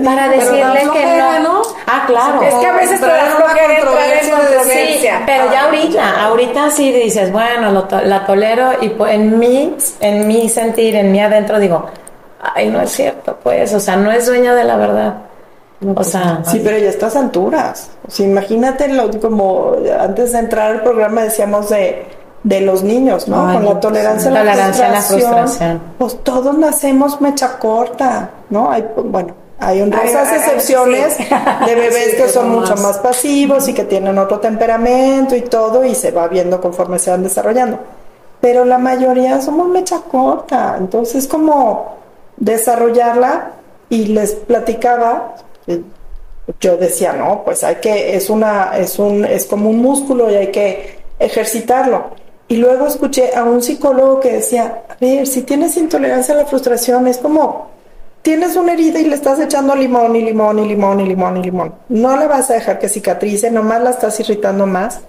para 0.04 0.30
decirle 0.30 0.82
que 0.94 1.40
no? 1.42 1.62
Ah, 1.88 2.04
claro. 2.08 2.42
Es 2.42 2.56
que 2.56 2.66
a 2.66 2.74
veces 2.74 3.00
te 3.00 3.06
da 3.06 3.36
flojera 3.38 3.80
entrar 3.80 4.24
en 4.24 4.30
controversia. 4.30 5.24
pero 5.26 5.52
ya 5.52 5.66
ahorita, 5.66 6.24
ahorita 6.24 6.70
sí 6.70 6.92
dices, 6.92 7.32
bueno, 7.32 7.72
lo 7.72 7.88
la 8.04 8.26
tolero 8.26 8.72
y 8.82 8.94
en 9.10 9.40
mí, 9.40 9.76
en 10.00 10.28
mi 10.28 10.50
sentir, 10.50 10.96
en 10.96 11.12
mí 11.12 11.20
adentro 11.20 11.60
digo, 11.60 11.90
ay, 12.40 12.70
no 12.70 12.82
es 12.82 12.92
cierto, 12.92 13.38
pues, 13.44 13.74
o 13.74 13.80
sea, 13.80 13.96
no 13.96 14.12
es 14.12 14.26
dueña 14.26 14.54
de 14.54 14.64
la 14.64 14.78
verdad. 14.78 15.16
o 15.86 15.94
pues, 15.94 16.08
sea, 16.08 16.42
sí, 16.46 16.62
pero 16.64 16.78
ya 16.78 16.88
a 16.88 16.90
estas 16.90 17.16
alturas. 17.16 17.90
O 18.08 18.12
sea, 18.12 18.26
imagínate 18.26 18.88
lo, 18.90 19.10
como 19.20 19.76
antes 20.00 20.32
de 20.32 20.40
entrar 20.40 20.72
al 20.72 20.84
programa 20.84 21.24
decíamos 21.24 21.70
de, 21.70 22.06
de 22.44 22.62
los 22.62 22.84
niños, 22.84 23.28
¿no? 23.28 23.54
Con 23.54 23.66
la 23.66 23.80
tolerancia, 23.80 24.30
a 24.30 24.44
la, 24.44 25.02
frustración, 25.02 25.82
Pues 25.98 26.24
todos 26.24 26.58
nacemos 26.58 27.20
mecha 27.20 27.58
corta, 27.60 28.30
¿no? 28.50 28.72
Hay, 28.72 28.86
bueno, 29.04 29.34
hay 29.60 29.82
honrosas 29.82 30.32
excepciones 30.34 31.18
de 31.18 31.76
bebés 31.76 32.16
que 32.18 32.30
son 32.30 32.50
mucho 32.50 32.76
más 32.76 33.00
pasivos 33.00 33.68
y 33.68 33.74
que 33.74 33.84
tienen 33.84 34.18
otro 34.18 34.40
temperamento 34.40 35.36
y 35.36 35.42
todo 35.42 35.84
y 35.84 35.96
se 35.96 36.12
va 36.12 36.28
viendo 36.28 36.62
conforme 36.62 37.00
se 37.00 37.12
van 37.12 37.24
desarrollando. 37.24 37.80
Pero 38.40 38.66
la 38.66 38.78
mayoría 38.78 39.42
somos 39.42 39.68
mecha 39.68 40.00
corta, 40.02 40.76
entonces 40.78 41.28
como 41.28 41.98
desarrollarla 42.38 43.52
y 43.90 44.06
les 44.06 44.34
platicaba, 44.34 45.36
yo 46.60 46.78
decía, 46.78 47.14
no, 47.14 47.44
pues 47.44 47.64
hay 47.64 47.76
que, 47.76 48.16
es 48.16 48.30
una, 48.30 48.78
es 48.78 49.00
un, 49.00 49.26
es 49.26 49.46
como 49.46 49.70
un 49.70 49.82
músculo 49.82 50.32
y 50.32 50.36
hay 50.36 50.52
que 50.52 51.00
ejercitarlo. 51.20 52.12
Y 52.48 52.58
luego 52.58 52.88
escuché 52.88 53.36
a 53.36 53.44
un 53.44 53.62
psicólogo 53.62 54.20
que 54.22 54.34
decía, 54.34 54.84
a 54.90 54.96
ver, 55.02 55.28
si 55.28 55.42
tienes 55.42 55.76
intolerancia 55.76 56.34
a 56.34 56.38
la 56.38 56.46
frustración, 56.46 57.08
es 57.08 57.18
como 57.18 57.68
tienes 58.22 58.56
una 58.56 58.74
herida 58.74 59.00
y 59.00 59.06
le 59.06 59.16
estás 59.16 59.40
echando 59.40 59.76
limón 59.76 60.16
y 60.16 60.22
limón 60.22 60.60
y 60.60 60.68
limón 60.68 61.00
y 61.00 61.06
limón 61.06 61.38
y 61.38 61.44
limón. 61.44 61.76
No 61.90 62.16
la 62.18 62.28
vas 62.28 62.50
a 62.50 62.56
dejar 62.56 62.80
que 62.80 62.90
cicatrice, 62.90 63.52
nomás 63.52 63.82
la 63.82 63.90
estás 63.92 64.20
irritando 64.20 64.66
más. 64.66 65.02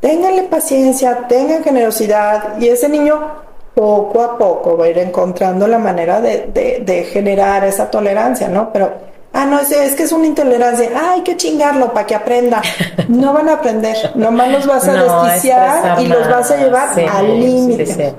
Ténganle 0.00 0.44
paciencia, 0.44 1.26
tengan 1.28 1.62
generosidad 1.62 2.58
y 2.60 2.68
ese 2.68 2.88
niño 2.88 3.41
poco 3.74 4.22
a 4.22 4.38
poco 4.38 4.76
va 4.76 4.84
a 4.86 4.88
ir 4.88 4.98
encontrando 4.98 5.66
la 5.66 5.78
manera 5.78 6.20
de, 6.20 6.50
de, 6.52 6.82
de 6.84 7.04
generar 7.04 7.64
esa 7.64 7.90
tolerancia, 7.90 8.48
¿no? 8.48 8.72
Pero 8.72 9.12
Ah, 9.34 9.46
no, 9.46 9.60
es, 9.60 9.72
es 9.72 9.94
que 9.94 10.02
es 10.02 10.12
una 10.12 10.26
intolerancia. 10.26 10.90
Ah, 10.94 11.12
hay 11.14 11.22
que 11.22 11.36
chingarlo 11.36 11.92
para 11.92 12.06
que 12.06 12.14
aprenda. 12.14 12.60
No 13.08 13.32
van 13.32 13.48
a 13.48 13.54
aprender. 13.54 13.96
Nomás 14.14 14.50
los 14.50 14.66
vas 14.66 14.86
a 14.88 14.92
desquiciar 14.92 16.00
y 16.00 16.06
los 16.06 16.28
vas 16.28 16.50
a 16.50 16.56
llevar 16.56 16.88
al 17.10 17.40
límite. 17.40 18.14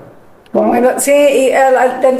Bueno, 0.53 0.91
sí, 0.97 1.11
y 1.11 1.51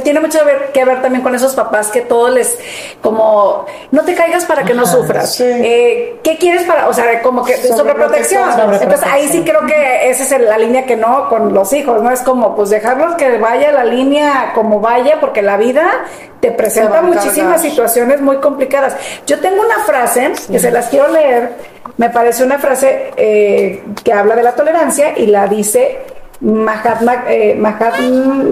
tiene 0.02 0.18
mucho 0.18 0.40
que 0.72 0.84
ver, 0.84 1.00
también 1.00 1.22
con 1.22 1.36
esos 1.36 1.54
papás 1.54 1.86
que 1.88 2.00
todo 2.00 2.30
les, 2.30 2.58
como, 3.00 3.64
no 3.92 4.02
te 4.02 4.16
caigas 4.16 4.44
para 4.44 4.64
que 4.64 4.74
no 4.74 4.84
sufras. 4.86 5.40
Eh, 5.40 6.18
¿Qué 6.20 6.36
quieres 6.36 6.64
para, 6.64 6.88
o 6.88 6.92
sea, 6.92 7.22
como 7.22 7.44
que 7.44 7.56
sobreprotección? 7.56 8.50
Entonces 8.50 9.02
ahí 9.04 9.28
sí 9.28 9.42
creo 9.42 9.64
que 9.66 10.10
esa 10.10 10.24
es 10.24 10.42
la 10.42 10.58
línea 10.58 10.84
que 10.84 10.96
no 10.96 11.28
con 11.28 11.54
los 11.54 11.72
hijos, 11.72 12.02
¿no? 12.02 12.10
Es 12.10 12.22
como, 12.22 12.56
pues 12.56 12.70
dejarlos 12.70 13.14
que 13.14 13.38
vaya 13.38 13.70
la 13.70 13.84
línea 13.84 14.50
como 14.52 14.80
vaya, 14.80 15.20
porque 15.20 15.40
la 15.40 15.56
vida 15.56 16.04
te 16.40 16.50
presenta 16.50 17.02
muchísimas 17.02 17.62
situaciones 17.62 18.20
muy 18.20 18.38
complicadas. 18.38 18.96
Yo 19.28 19.38
tengo 19.38 19.62
una 19.62 19.78
frase 19.84 20.32
que 20.50 20.58
se 20.58 20.72
las 20.72 20.88
quiero 20.88 21.06
leer, 21.06 21.52
me 21.98 22.10
parece 22.10 22.42
una 22.42 22.58
frase 22.58 23.12
eh, 23.16 23.84
que 24.02 24.12
habla 24.12 24.34
de 24.34 24.42
la 24.42 24.56
tolerancia 24.56 25.16
y 25.16 25.26
la 25.26 25.46
dice 25.46 26.13
Mahatma, 26.44 27.24
eh, 27.26 27.58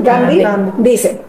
Gandhi 0.03 0.45
dice, 0.79 1.21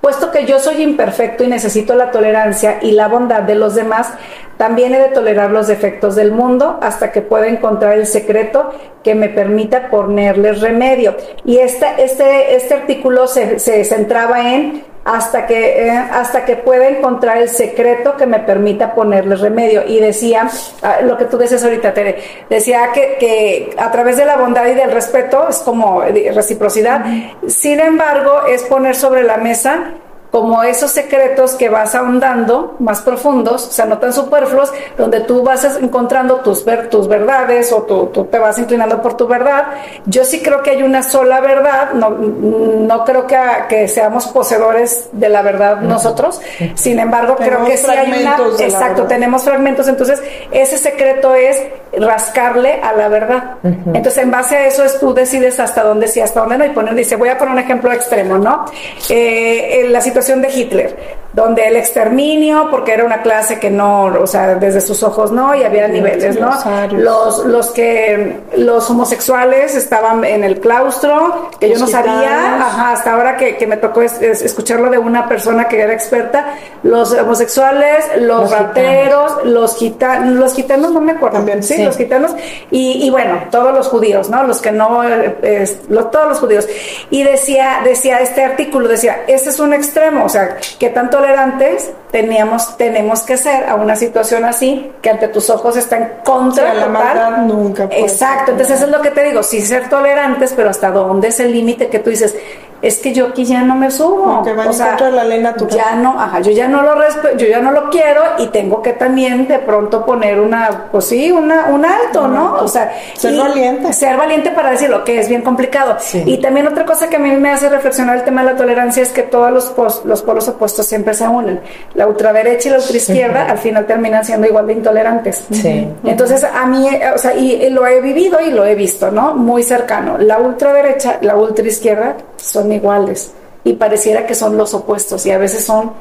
puesto 0.00 0.30
que 0.30 0.46
yo 0.46 0.58
soy 0.58 0.82
imperfecto 0.82 1.44
y 1.44 1.48
necesito 1.48 1.94
la 1.94 2.10
tolerancia 2.10 2.78
y 2.80 2.92
la 2.92 3.08
bondad 3.08 3.42
de 3.42 3.54
los 3.54 3.74
demás, 3.74 4.08
también 4.56 4.94
he 4.94 4.98
de 4.98 5.08
tolerar 5.08 5.50
los 5.50 5.66
defectos 5.66 6.16
del 6.16 6.32
mundo 6.32 6.78
hasta 6.82 7.12
que 7.12 7.20
pueda 7.20 7.48
encontrar 7.48 7.98
el 7.98 8.06
secreto 8.06 8.72
que 9.04 9.14
me 9.14 9.28
permita 9.28 9.90
ponerles 9.90 10.60
remedio. 10.62 11.16
Y 11.44 11.58
este, 11.58 11.86
este, 11.98 12.56
este 12.56 12.74
artículo 12.74 13.26
se, 13.26 13.58
se 13.58 13.84
centraba 13.84 14.52
en 14.54 14.84
hasta 15.04 15.46
que, 15.46 15.86
eh, 15.86 15.90
hasta 15.90 16.44
que 16.44 16.56
pueda 16.56 16.88
encontrar 16.88 17.38
el 17.38 17.48
secreto 17.48 18.16
que 18.16 18.26
me 18.26 18.40
permita 18.40 18.94
ponerle 18.94 19.36
remedio. 19.36 19.82
Y 19.86 19.98
decía, 19.98 20.48
ah, 20.82 20.98
lo 21.02 21.16
que 21.16 21.24
tú 21.24 21.38
decías 21.38 21.64
ahorita, 21.64 21.94
Tere, 21.94 22.22
decía 22.48 22.90
que, 22.92 23.16
que, 23.18 23.74
a 23.78 23.90
través 23.90 24.16
de 24.16 24.24
la 24.24 24.36
bondad 24.36 24.66
y 24.66 24.74
del 24.74 24.90
respeto 24.90 25.48
es 25.48 25.58
como 25.58 26.02
reciprocidad, 26.02 27.04
sin 27.46 27.80
embargo, 27.80 28.46
es 28.48 28.62
poner 28.64 28.94
sobre 28.94 29.22
la 29.22 29.36
mesa 29.36 29.94
como 30.30 30.62
esos 30.62 30.90
secretos 30.92 31.54
que 31.54 31.68
vas 31.68 31.94
ahondando 31.94 32.76
más 32.78 33.02
profundos, 33.02 33.66
o 33.66 33.70
sea, 33.70 33.86
no 33.86 33.98
tan 33.98 34.12
superfluos, 34.12 34.72
donde 34.96 35.20
tú 35.20 35.42
vas 35.42 35.64
encontrando 35.80 36.36
tus, 36.36 36.64
ver, 36.64 36.88
tus 36.88 37.08
verdades 37.08 37.72
o 37.72 37.82
tú, 37.82 38.24
te 38.24 38.38
vas 38.38 38.58
inclinando 38.58 39.02
por 39.02 39.16
tu 39.16 39.26
verdad. 39.26 39.66
Yo 40.06 40.24
sí 40.24 40.40
creo 40.40 40.62
que 40.62 40.70
hay 40.70 40.82
una 40.82 41.02
sola 41.02 41.40
verdad, 41.40 41.92
no, 41.94 42.10
no 42.10 43.04
creo 43.04 43.26
que, 43.26 43.36
que 43.68 43.88
seamos 43.88 44.28
poseedores 44.28 45.08
de 45.12 45.28
la 45.28 45.42
verdad 45.42 45.80
nosotros, 45.80 46.40
sin 46.74 47.00
embargo, 47.00 47.36
creo 47.36 47.64
que 47.64 47.76
sí 47.76 47.90
hay 47.90 48.22
una... 48.22 48.38
Exacto, 48.60 49.04
tenemos 49.04 49.42
fragmentos, 49.42 49.88
entonces 49.88 50.22
ese 50.52 50.78
secreto 50.78 51.34
es 51.34 51.60
rascarle 51.92 52.80
a 52.80 52.92
la 52.92 53.08
verdad. 53.08 53.56
Entonces, 53.62 54.18
en 54.18 54.30
base 54.30 54.56
a 54.56 54.66
eso 54.66 54.84
es 54.84 55.00
tú 55.00 55.12
decides 55.12 55.58
hasta 55.58 55.82
dónde 55.82 56.06
sí, 56.06 56.20
hasta 56.20 56.40
dónde 56.40 56.58
no, 56.58 56.64
y 56.64 56.70
poner, 56.70 56.94
dice, 56.94 57.16
voy 57.16 57.30
a 57.30 57.36
poner 57.36 57.54
un 57.54 57.58
ejemplo 57.58 57.92
extremo, 57.92 58.38
¿no? 58.38 58.64
Eh, 59.08 59.86
la 59.88 60.00
situación 60.00 60.19
de 60.42 60.48
Hitler, 60.48 60.96
donde 61.32 61.68
el 61.68 61.76
exterminio, 61.76 62.68
porque 62.70 62.92
era 62.92 63.04
una 63.04 63.22
clase 63.22 63.60
que 63.60 63.70
no, 63.70 64.06
o 64.06 64.26
sea, 64.26 64.56
desde 64.56 64.80
sus 64.80 65.02
ojos 65.02 65.30
no, 65.30 65.54
y 65.54 65.62
había 65.62 65.86
niveles, 65.86 66.40
¿no? 66.40 66.50
Los, 66.92 67.44
los 67.44 67.70
que, 67.70 68.40
los 68.56 68.90
homosexuales 68.90 69.76
estaban 69.76 70.24
en 70.24 70.42
el 70.42 70.58
claustro, 70.60 71.50
que 71.60 71.70
yo 71.70 71.78
no 71.78 71.86
sabía, 71.86 72.90
hasta 72.90 73.12
ahora 73.12 73.36
que, 73.36 73.66
me 73.66 73.76
tocó 73.76 74.02
escucharlo 74.02 74.90
de 74.90 74.98
una 74.98 75.28
persona 75.28 75.68
que 75.68 75.80
era 75.80 75.92
experta, 75.92 76.54
los 76.82 77.12
homosexuales, 77.12 78.04
los, 78.18 78.50
rateros, 78.50 79.44
los 79.44 79.76
gitanos, 79.76 80.34
los 80.34 80.54
gitanos 80.54 80.90
no 80.92 81.00
me 81.00 81.12
acuerdo, 81.12 81.36
También, 81.36 81.62
sí, 81.62 81.82
los 81.82 81.96
gitanos, 81.96 82.32
y, 82.70 83.08
bueno, 83.10 83.44
todos 83.50 83.72
los 83.72 83.86
judíos, 83.86 84.28
¿no? 84.30 84.42
Los 84.42 84.60
que 84.60 84.72
no, 84.72 85.02
eh, 85.04 85.78
todos 86.10 86.28
los 86.28 86.38
judíos. 86.40 86.66
Y 87.10 87.22
decía, 87.22 87.82
decía 87.84 88.18
este 88.18 88.42
artículo, 88.42 88.88
decía, 88.88 89.22
este 89.28 89.50
es 89.50 89.60
un 89.60 89.72
extremo, 89.72 90.24
o 90.24 90.28
sea, 90.28 90.56
qué 90.78 90.88
tan 90.88 91.08
tolerantes 91.20 91.90
teníamos, 92.10 92.76
tenemos 92.76 93.22
que 93.22 93.36
ser 93.36 93.68
a 93.68 93.74
una 93.74 93.94
situación 93.94 94.44
así, 94.44 94.90
que 95.02 95.10
ante 95.10 95.28
tus 95.28 95.50
ojos 95.50 95.76
está 95.76 95.96
en 95.98 96.08
contra 96.24 96.74
la 96.74 96.86
maldad 96.86 97.38
nunca. 97.42 97.88
Exacto, 97.90 98.52
entonces 98.52 98.76
eso 98.76 98.86
es 98.86 98.90
lo 98.90 99.02
que 99.02 99.10
te 99.10 99.22
digo, 99.24 99.42
sí 99.42 99.60
ser 99.60 99.88
tolerantes, 99.88 100.52
pero 100.56 100.70
hasta 100.70 100.90
dónde 100.90 101.28
es 101.28 101.38
el 101.40 101.52
límite 101.52 101.88
que 101.88 101.98
tú 101.98 102.10
dices, 102.10 102.34
es 102.82 102.98
que 102.98 103.12
yo 103.12 103.28
aquí 103.28 103.44
ya 103.44 103.62
no 103.62 103.74
me 103.74 103.90
subo. 103.90 104.42
o 104.42 104.72
sea, 104.72 104.96
la 105.10 105.24
ley 105.24 105.40
natural. 105.40 105.76
Ya 105.76 105.94
no, 105.96 106.18
ajá, 106.20 106.40
yo 106.40 106.50
ya 106.50 106.68
no 106.68 106.82
lo 106.82 106.94
yo 107.36 107.46
ya 107.46 107.60
no 107.60 107.72
lo 107.72 107.90
quiero 107.90 108.22
y 108.38 108.46
tengo 108.48 108.82
que 108.82 108.92
también 108.92 109.48
de 109.48 109.58
pronto 109.58 110.04
poner 110.04 110.40
una, 110.40 110.86
pues 110.90 111.06
sí, 111.06 111.30
una, 111.30 111.66
un 111.66 111.84
alto, 111.84 112.28
¿no? 112.28 112.54
O 112.56 112.68
sea, 112.68 112.92
ser 113.14 113.36
valiente. 113.36 113.92
Ser 113.92 114.16
valiente 114.16 114.50
para 114.50 114.70
decirlo, 114.70 115.04
que 115.04 115.18
es 115.18 115.28
bien 115.28 115.42
complicado. 115.42 115.96
Y 116.12 116.38
también 116.38 116.66
otra 116.66 116.84
cosa 116.84 117.08
que 117.08 117.16
a 117.16 117.18
mí 117.18 117.30
me 117.32 117.50
hace 117.50 117.68
reflexionar 117.68 118.16
el 118.16 118.24
tema 118.24 118.42
de 118.42 118.52
la 118.52 118.56
tolerancia 118.56 119.02
es 119.02 119.10
que 119.10 119.22
todos 119.22 119.52
los, 119.52 120.04
los 120.04 120.22
polos 120.22 120.48
opuestos 120.48 120.86
siempre 120.86 121.14
se 121.14 121.26
unen. 121.26 121.60
La 121.94 122.06
ultraderecha 122.06 122.68
y 122.68 122.72
la 122.72 122.78
ultraizquierda 122.78 123.46
al 123.46 123.58
final 123.58 123.86
terminan 123.86 124.24
siendo 124.24 124.46
igual 124.46 124.66
de 124.66 124.74
intolerantes. 124.74 125.44
Sí. 125.50 125.88
Entonces, 126.04 126.44
a 126.44 126.66
mí, 126.66 126.88
o 127.14 127.18
sea, 127.18 127.34
y, 127.34 127.52
y 127.52 127.70
lo 127.70 127.86
he 127.86 128.00
vivido 128.00 128.40
y 128.40 128.50
lo 128.50 128.64
he 128.64 128.74
visto, 128.74 129.10
¿no? 129.10 129.34
Muy 129.34 129.62
cercano. 129.62 130.16
La 130.18 130.38
ultraderecha, 130.38 131.18
la 131.20 131.36
ultraizquierda 131.36 132.16
son 132.36 132.69
iguales 132.72 133.32
y 133.64 133.74
pareciera 133.74 134.26
que 134.26 134.34
son 134.34 134.56
los 134.56 134.74
opuestos 134.74 135.24
y 135.26 135.30
a 135.30 135.38
veces 135.38 135.64
son 135.64 135.92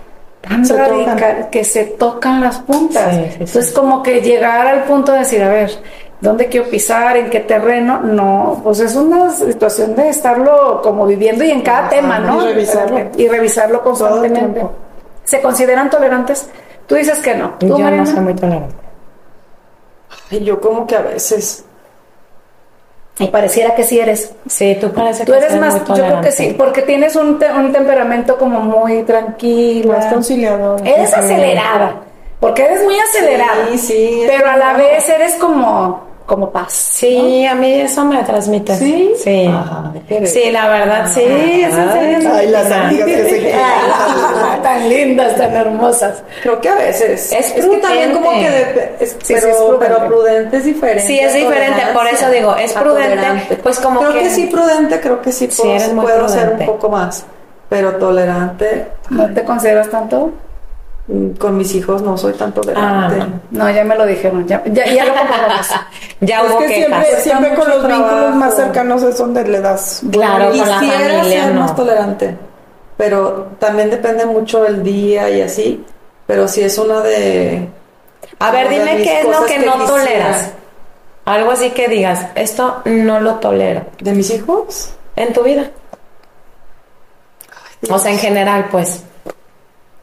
tan 0.41 0.67
radicales 0.67 1.47
que 1.47 1.63
se 1.63 1.85
tocan 1.85 2.41
las 2.41 2.59
puntas. 2.59 3.13
Entonces 3.13 3.71
como 3.71 4.01
que 4.01 4.21
llegar 4.21 4.67
al 4.67 4.83
punto 4.85 5.11
de 5.11 5.19
decir, 5.19 5.43
a 5.43 5.49
ver, 5.49 5.71
¿dónde 6.21 6.47
quiero 6.47 6.69
pisar? 6.69 7.17
¿En 7.17 7.29
qué 7.29 7.41
terreno? 7.41 7.99
No, 7.99 8.61
pues 8.63 8.79
es 8.79 8.95
una 8.95 9.31
situación 9.31 9.95
de 9.95 10.09
estarlo 10.09 10.81
como 10.81 11.05
viviendo 11.05 11.43
y 11.43 11.51
en 11.51 11.61
cada 11.61 11.89
tema, 11.89 12.19
¿no? 12.19 12.41
Y 12.43 12.53
revisarlo. 12.53 12.99
Y 13.17 13.27
revisarlo 13.27 13.83
constantemente. 13.83 14.65
¿Se 15.25 15.41
consideran 15.41 15.89
tolerantes? 15.89 16.49
Tú 16.87 16.95
dices 16.95 17.19
que 17.19 17.35
no. 17.35 17.51
¿Tú, 17.59 17.67
yo 17.67 17.91
no 17.91 18.05
soy 18.05 18.19
muy 18.21 18.33
tolerante. 18.33 18.75
yo 20.41 20.59
como 20.59 20.87
que 20.87 20.95
a 20.95 21.01
veces 21.01 21.65
y 23.19 23.27
pareciera 23.27 23.75
que 23.75 23.83
sí 23.83 23.99
eres. 23.99 24.33
Sí, 24.47 24.77
tú 24.79 24.91
pareces 24.91 25.25
Tú 25.25 25.33
eres 25.33 25.55
más, 25.57 25.75
yo 25.85 25.93
creo 25.93 26.21
que 26.21 26.31
sí, 26.31 26.55
porque 26.57 26.81
tienes 26.81 27.15
un, 27.15 27.39
un 27.57 27.71
temperamento 27.71 28.37
como 28.37 28.61
muy 28.61 29.03
tranquilo. 29.03 29.93
Más 29.93 30.05
conciliador. 30.07 30.81
Eres 30.87 31.13
acelerada, 31.13 32.01
porque 32.39 32.63
eres 32.63 32.83
muy 32.83 32.97
acelerada. 32.97 33.67
Sí, 33.71 33.77
sí. 33.77 34.23
Pero 34.25 34.49
a 34.49 34.57
la 34.57 34.73
vez 34.73 35.07
eres 35.09 35.35
como 35.35 36.08
como 36.29 36.51
paz. 36.51 36.71
Sí, 36.71 37.45
a 37.45 37.55
mí 37.55 37.73
eso 37.81 38.05
me 38.05 38.23
transmite. 38.23 38.77
Sí. 38.77 39.11
Sí. 39.17 39.51
sí, 40.25 40.51
la 40.51 40.69
verdad, 40.69 41.11
sí. 41.11 41.21
Ay, 41.21 42.47
las 42.47 42.71
amigas 42.71 43.05
que 43.07 43.29
se 43.29 43.39
quedan. 43.41 44.61
tan 44.61 44.87
lindas, 44.87 45.35
tan 45.35 45.53
hermosas. 45.53 46.23
Creo 46.43 46.61
que 46.61 46.69
a 46.69 46.75
veces. 46.75 47.33
Es, 47.33 47.55
es 47.55 47.65
que 47.65 47.77
también 47.77 48.13
como 48.13 48.31
que. 48.31 48.95
es, 48.99 49.17
pero, 49.27 49.77
pero, 49.79 50.07
prudente 50.07 50.57
es 50.57 50.65
diferente. 50.65 51.07
Sí, 51.07 51.19
es 51.19 51.33
diferente. 51.33 51.81
Por 51.93 52.07
eso 52.07 52.29
digo, 52.29 52.55
es 52.55 52.71
prudente. 52.73 53.57
Pues 53.61 53.79
como 53.79 53.99
creo 53.99 54.13
que, 54.13 54.29
sí, 54.29 54.45
prudente, 54.45 54.99
creo 55.01 55.21
que 55.21 55.31
sí 55.31 55.47
puedo, 55.47 56.01
puedo 56.01 56.29
ser 56.29 56.55
un 56.59 56.65
poco 56.65 56.89
más. 56.89 57.25
Pero 57.67 57.95
tolerante. 57.95 58.87
¿No 59.09 59.27
te 59.33 59.43
consideras 59.43 59.89
tanto? 59.89 60.31
Con 61.39 61.57
mis 61.57 61.73
hijos 61.73 62.03
no 62.03 62.17
soy 62.17 62.33
tan 62.33 62.53
tolerante. 62.53 63.19
Ah, 63.19 63.27
no, 63.49 63.69
ya 63.71 63.83
me 63.83 63.95
lo 63.95 64.05
dijeron, 64.05 64.47
ya, 64.47 64.61
ya, 64.65 64.85
ya 64.85 65.05
lo 65.05 65.13
ya 66.21 66.43
hubo 66.43 66.61
es 66.61 66.67
que 66.67 66.75
siempre, 66.75 67.21
siempre 67.21 67.55
con 67.55 67.67
los 67.67 67.87
vínculos 67.87 68.35
más 68.35 68.55
cercanos 68.55 69.01
es 69.01 69.17
donde 69.17 69.43
le 69.47 69.59
das. 69.59 70.01
Claro, 70.11 70.51
Quisiera 70.51 71.23
ser 71.23 71.53
más 71.55 71.75
tolerante, 71.75 72.37
pero 72.95 73.47
también 73.57 73.89
depende 73.89 74.25
mucho 74.25 74.65
el 74.65 74.83
día 74.83 75.29
y 75.31 75.41
así. 75.41 75.83
Pero 76.27 76.47
si 76.47 76.61
es 76.61 76.77
una 76.77 77.01
de. 77.01 77.67
A 78.37 78.51
ver, 78.51 78.69
dime 78.69 78.97
qué 78.97 79.21
es 79.21 79.25
lo 79.25 79.45
que, 79.45 79.57
no 79.59 79.83
toleras. 79.85 80.51
Algo 81.25 81.51
así 81.51 81.71
que 81.71 81.87
digas, 81.87 82.27
esto 82.35 82.81
no 82.85 83.19
lo 83.19 83.35
tolero. 83.35 83.81
¿De 83.99 84.13
mis 84.13 84.29
hijos? 84.29 84.91
En 85.15 85.33
tu 85.33 85.41
vida. 85.41 85.71
o 87.89 87.97
sea, 87.97 88.11
en 88.11 88.19
general, 88.19 88.67
pues 88.69 89.03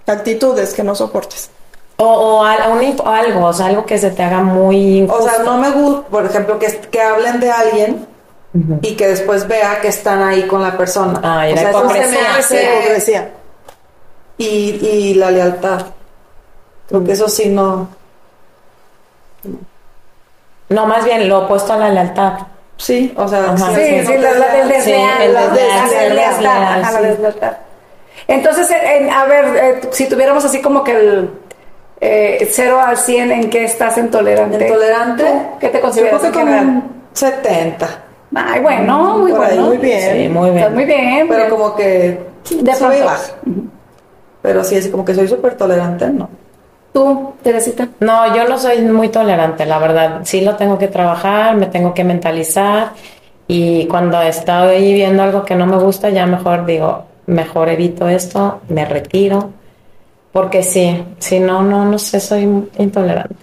actitudes 0.06 0.74
que 0.74 0.82
no 0.82 0.94
soportes. 0.94 1.50
O, 1.98 2.04
o, 2.04 2.44
algo, 2.44 3.46
o 3.46 3.52
sea, 3.52 3.66
algo 3.66 3.86
que 3.86 3.96
se 3.96 4.10
te 4.10 4.22
haga 4.22 4.42
muy... 4.42 5.08
O 5.10 5.22
sea, 5.22 5.38
no 5.42 5.56
me 5.56 5.70
gusta, 5.70 6.08
por 6.08 6.26
ejemplo, 6.26 6.58
que, 6.58 6.66
que 6.90 7.00
hablen 7.00 7.40
de 7.40 7.50
alguien 7.50 8.06
y 8.82 8.96
que 8.96 9.08
después 9.08 9.48
vea 9.48 9.80
que 9.80 9.88
están 9.88 10.22
ahí 10.22 10.46
con 10.46 10.62
la 10.62 10.76
persona. 10.76 11.20
Ah, 11.22 11.48
y 11.48 11.54
la 11.54 11.70
hipocresía. 11.70 13.30
Y, 14.38 14.44
y 14.46 15.14
la 15.14 15.30
lealtad. 15.30 15.86
Creo 16.88 17.02
que 17.02 17.12
eso 17.12 17.28
sí 17.28 17.48
no. 17.48 17.88
No, 20.68 20.86
más 20.86 21.04
bien 21.04 21.28
lo 21.28 21.44
opuesto 21.44 21.72
a 21.72 21.78
la 21.78 21.88
lealtad. 21.90 22.34
Sí, 22.76 23.14
o 23.16 23.26
sea, 23.26 23.56
sí, 23.56 23.64
sí, 24.06 24.18
la, 24.18 24.34
la 26.78 27.00
deslealtad. 27.00 27.56
Entonces, 28.26 28.70
a 29.12 29.24
ver, 29.26 29.44
eh, 29.56 29.80
si 29.90 30.08
tuviéramos 30.08 30.44
así 30.44 30.60
como 30.60 30.82
que 30.82 30.92
el 30.92 31.30
eh, 32.00 32.48
0 32.50 32.80
al 32.80 32.96
100, 32.96 33.32
¿en 33.32 33.50
qué 33.50 33.64
estás 33.64 33.96
intolerante? 33.98 34.66
¿Intolerante? 34.66 35.24
¿Qué 35.60 35.68
te 35.68 35.80
consideras 35.80 36.22
Yo 36.22 36.30
creo 36.30 36.44
que 36.44 36.50
como 36.50 36.82
70. 37.12 38.02
Ay, 38.34 38.60
bueno, 38.60 39.18
muy 39.18 39.32
bueno. 39.32 39.62
muy 39.66 39.78
bien. 39.78 40.16
Sí, 40.16 40.28
muy 40.28 40.50
bien. 40.50 40.74
muy 40.74 40.84
bien. 40.84 41.26
Pero 41.28 41.48
como 41.48 41.74
que 41.74 42.20
de 42.50 42.74
sube 42.74 43.02
baja. 43.02 43.32
Pero 44.42 44.62
sí, 44.62 44.76
es 44.76 44.88
como 44.88 45.04
que 45.04 45.14
soy 45.14 45.26
súper 45.26 45.56
tolerante, 45.56 46.08
¿no? 46.08 46.28
¿Tú, 46.92 47.34
Teresita? 47.42 47.88
No, 48.00 48.34
yo 48.34 48.48
no 48.48 48.58
soy 48.58 48.80
muy 48.82 49.08
tolerante, 49.08 49.66
la 49.66 49.78
verdad. 49.78 50.20
Sí 50.24 50.40
lo 50.40 50.56
tengo 50.56 50.78
que 50.78 50.88
trabajar, 50.88 51.56
me 51.56 51.66
tengo 51.66 51.92
que 51.92 52.04
mentalizar 52.04 52.92
y 53.48 53.86
cuando 53.86 54.20
estoy 54.22 54.92
viendo 54.92 55.22
algo 55.22 55.44
que 55.44 55.54
no 55.54 55.66
me 55.66 55.76
gusta, 55.76 56.10
ya 56.10 56.26
mejor 56.26 56.64
digo, 56.66 57.04
mejor 57.26 57.68
evito 57.68 58.08
esto, 58.08 58.60
me 58.68 58.84
retiro, 58.84 59.50
porque 60.32 60.62
sí, 60.62 61.04
si 61.18 61.40
no, 61.40 61.62
no, 61.62 61.84
no 61.84 61.98
sé, 61.98 62.20
soy 62.20 62.42
intolerante. 62.78 63.36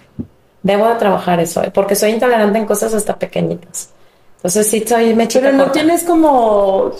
Debo 0.62 0.88
de 0.88 0.94
trabajar 0.94 1.40
eso, 1.40 1.62
porque 1.72 1.94
soy 1.94 2.10
intolerante 2.10 2.58
en 2.58 2.66
cosas 2.66 2.94
hasta 2.94 3.18
pequeñitas. 3.18 3.90
Entonces 4.36 4.70
sí 4.70 4.84
soy 4.86 5.14
me 5.14 5.26
Pero 5.26 5.52
no 5.52 5.70
tienes 5.70 6.04
como... 6.04 6.92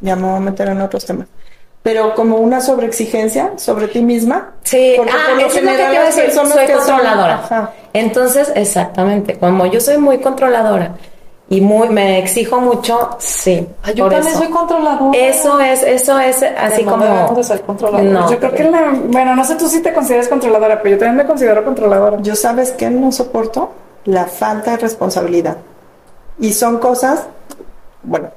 Ya 0.00 0.16
me 0.16 0.22
voy 0.22 0.36
a 0.36 0.40
meter 0.40 0.68
en 0.68 0.80
otros 0.80 1.04
temas 1.04 1.28
pero 1.82 2.14
como 2.14 2.36
una 2.36 2.60
sobreexigencia 2.60 3.52
sobre 3.56 3.88
ti 3.88 4.02
misma. 4.02 4.52
Sí, 4.62 4.94
porque 4.96 5.12
ah, 5.12 5.32
eso 5.38 5.58
es 5.58 5.64
lo 5.64 5.70
que 5.70 5.76
te 5.76 5.92
iba 5.92 6.02
a 6.02 6.06
decir, 6.06 6.30
soy 6.30 6.72
controladora. 6.72 7.72
Entonces, 7.92 8.52
exactamente, 8.54 9.36
como 9.38 9.66
yo 9.66 9.80
soy 9.80 9.98
muy 9.98 10.18
controladora 10.18 10.94
y 11.48 11.60
muy 11.60 11.88
me 11.90 12.18
exijo 12.18 12.60
mucho, 12.60 13.16
sí. 13.18 13.66
yo 13.94 14.08
también 14.08 14.34
soy 14.34 14.48
controladora. 14.48 15.18
Eso 15.18 15.60
es, 15.60 15.82
eso 15.82 16.18
es 16.18 16.42
así 16.42 16.82
como 16.84 17.04
No, 17.04 18.30
yo 18.30 18.38
creo 18.38 18.52
que 18.52 18.64
la, 18.64 18.94
bueno, 19.08 19.36
no 19.36 19.44
sé 19.44 19.56
tú 19.56 19.68
si 19.68 19.82
te 19.82 19.92
consideras 19.92 20.28
controladora, 20.28 20.80
pero 20.80 20.94
yo 20.94 20.98
también 20.98 21.16
me 21.16 21.26
considero 21.26 21.62
controladora. 21.64 22.22
Yo 22.22 22.34
sabes 22.36 22.72
que 22.72 22.88
no 22.88 23.12
soporto 23.12 23.70
la 24.04 24.24
falta 24.24 24.72
de 24.72 24.76
responsabilidad. 24.78 25.58
Y 26.38 26.52
son 26.54 26.78
cosas, 26.78 27.24
bueno, 28.02 28.30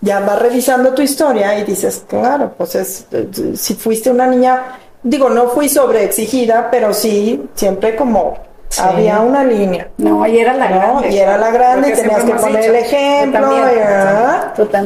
ya 0.00 0.20
vas 0.20 0.40
revisando 0.40 0.94
tu 0.94 1.02
historia 1.02 1.58
y 1.58 1.64
dices, 1.64 2.04
claro, 2.06 2.52
pues 2.56 2.74
es, 2.76 3.06
si 3.54 3.74
fuiste 3.74 4.10
una 4.10 4.26
niña, 4.26 4.78
digo, 5.02 5.28
no 5.30 5.48
fui 5.48 5.68
sobreexigida, 5.68 6.70
pero 6.70 6.94
sí, 6.94 7.48
siempre 7.54 7.96
como 7.96 8.51
había 8.78 9.20
una 9.20 9.44
línea. 9.44 9.88
No, 9.98 10.26
y 10.26 10.38
era 10.38 10.54
la 10.54 10.68
grande. 10.68 11.10
Y 11.10 11.18
era 11.18 11.38
la 11.38 11.50
grande 11.50 11.90
y 11.90 11.92
tenías 11.92 12.24
que 12.24 12.34
poner 12.34 12.64
el 12.64 12.76
ejemplo. 12.76 13.50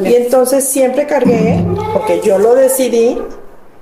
y, 0.05 0.09
y 0.09 0.15
entonces 0.15 0.69
siempre 0.69 1.07
cargué, 1.07 1.65
porque 1.93 2.21
yo 2.23 2.39
lo 2.39 2.55
decidí, 2.55 3.21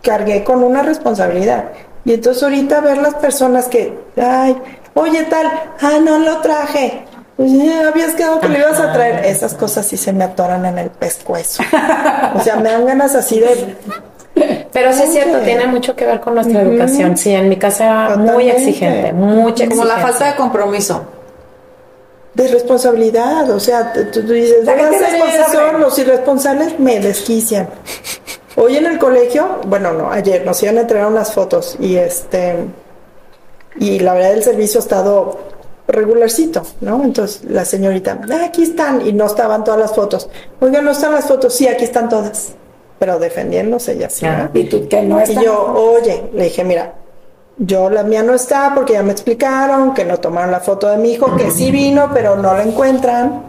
cargué 0.02 0.44
con 0.44 0.62
una 0.62 0.82
responsabilidad. 0.82 1.70
Y 2.04 2.14
entonces 2.14 2.42
ahorita 2.42 2.80
ver 2.80 2.98
las 2.98 3.14
personas 3.14 3.66
que, 3.68 3.98
ay, 4.20 4.56
oye 4.94 5.22
tal, 5.24 5.46
ah, 5.80 5.98
no 6.02 6.18
lo 6.18 6.38
traje 6.38 7.04
pues 7.36 7.52
ya 7.52 7.88
habías 7.88 8.14
quedado 8.14 8.40
que 8.40 8.48
le 8.48 8.60
ibas 8.60 8.78
a 8.78 8.92
traer. 8.92 9.24
Esas 9.24 9.54
cosas 9.54 9.86
sí 9.86 9.96
se 9.96 10.12
me 10.12 10.24
atoran 10.24 10.64
en 10.66 10.78
el 10.78 10.90
pescuezo. 10.90 11.62
o 12.34 12.40
sea, 12.40 12.56
me 12.56 12.70
dan 12.70 12.86
ganas 12.86 13.14
así 13.14 13.40
de. 13.40 13.76
Pero 14.74 14.92
sí 14.92 15.04
es 15.04 15.12
cierto, 15.12 15.38
tiene 15.38 15.68
mucho 15.68 15.94
que 15.94 16.04
ver 16.04 16.20
con 16.20 16.34
nuestra 16.34 16.62
educación. 16.62 17.16
Sí, 17.16 17.30
en 17.30 17.48
mi 17.48 17.56
casa 17.56 17.84
era 17.84 18.16
muy 18.16 18.50
exigente, 18.50 19.12
mucha 19.12 19.68
Como 19.68 19.84
la 19.84 19.98
falta 19.98 20.32
de 20.32 20.34
compromiso. 20.34 21.04
De 22.34 22.48
responsabilidad, 22.48 23.48
o 23.50 23.60
sea, 23.60 23.92
tú, 23.92 24.22
dices, 24.22 24.64
voy 24.64 24.80
a 24.80 24.88
hacer 24.88 25.14
eso, 25.48 25.78
los 25.78 25.96
irresponsables 25.96 26.80
me 26.80 26.98
desquician. 26.98 27.68
Hoy 28.56 28.76
en 28.76 28.86
el 28.86 28.98
colegio, 28.98 29.60
bueno, 29.68 29.92
no, 29.92 30.10
ayer 30.10 30.44
nos 30.44 30.60
iban 30.64 30.78
a 30.78 30.80
entregar 30.80 31.06
unas 31.06 31.32
fotos 31.32 31.76
y 31.78 31.94
este, 31.94 32.56
y 33.76 34.00
la 34.00 34.14
verdad 34.14 34.32
el 34.32 34.42
servicio 34.42 34.80
ha 34.80 34.82
estado 34.82 35.38
regularcito, 35.86 36.62
¿no? 36.80 37.04
Entonces 37.04 37.44
la 37.44 37.64
señorita, 37.64 38.18
ah, 38.28 38.44
aquí 38.46 38.64
están, 38.64 39.06
y 39.06 39.12
no 39.12 39.26
estaban 39.26 39.62
todas 39.62 39.78
las 39.78 39.94
fotos. 39.94 40.28
Oiga, 40.58 40.82
no 40.82 40.90
están 40.90 41.12
las 41.12 41.26
fotos, 41.26 41.54
sí, 41.54 41.68
aquí 41.68 41.84
están 41.84 42.08
todas. 42.08 42.56
Pero 43.04 43.18
defendiéndose 43.18 43.92
ella 43.92 44.08
sí. 44.08 44.24
Ah, 44.24 44.48
y 44.54 44.64
tú 44.64 44.88
que 44.88 45.02
no 45.02 45.20
está. 45.20 45.38
Y 45.38 45.44
yo, 45.44 45.74
oye, 45.74 46.30
le 46.32 46.44
dije, 46.44 46.64
mira, 46.64 46.94
yo 47.58 47.90
la 47.90 48.02
mía 48.02 48.22
no 48.22 48.32
está 48.32 48.72
porque 48.74 48.94
ya 48.94 49.02
me 49.02 49.12
explicaron 49.12 49.92
que 49.92 50.06
no 50.06 50.16
tomaron 50.16 50.50
la 50.50 50.60
foto 50.60 50.88
de 50.88 50.96
mi 50.96 51.12
hijo, 51.12 51.36
que 51.36 51.50
sí 51.50 51.70
vino, 51.70 52.10
pero 52.14 52.36
no 52.36 52.54
la 52.54 52.62
encuentran. 52.62 53.42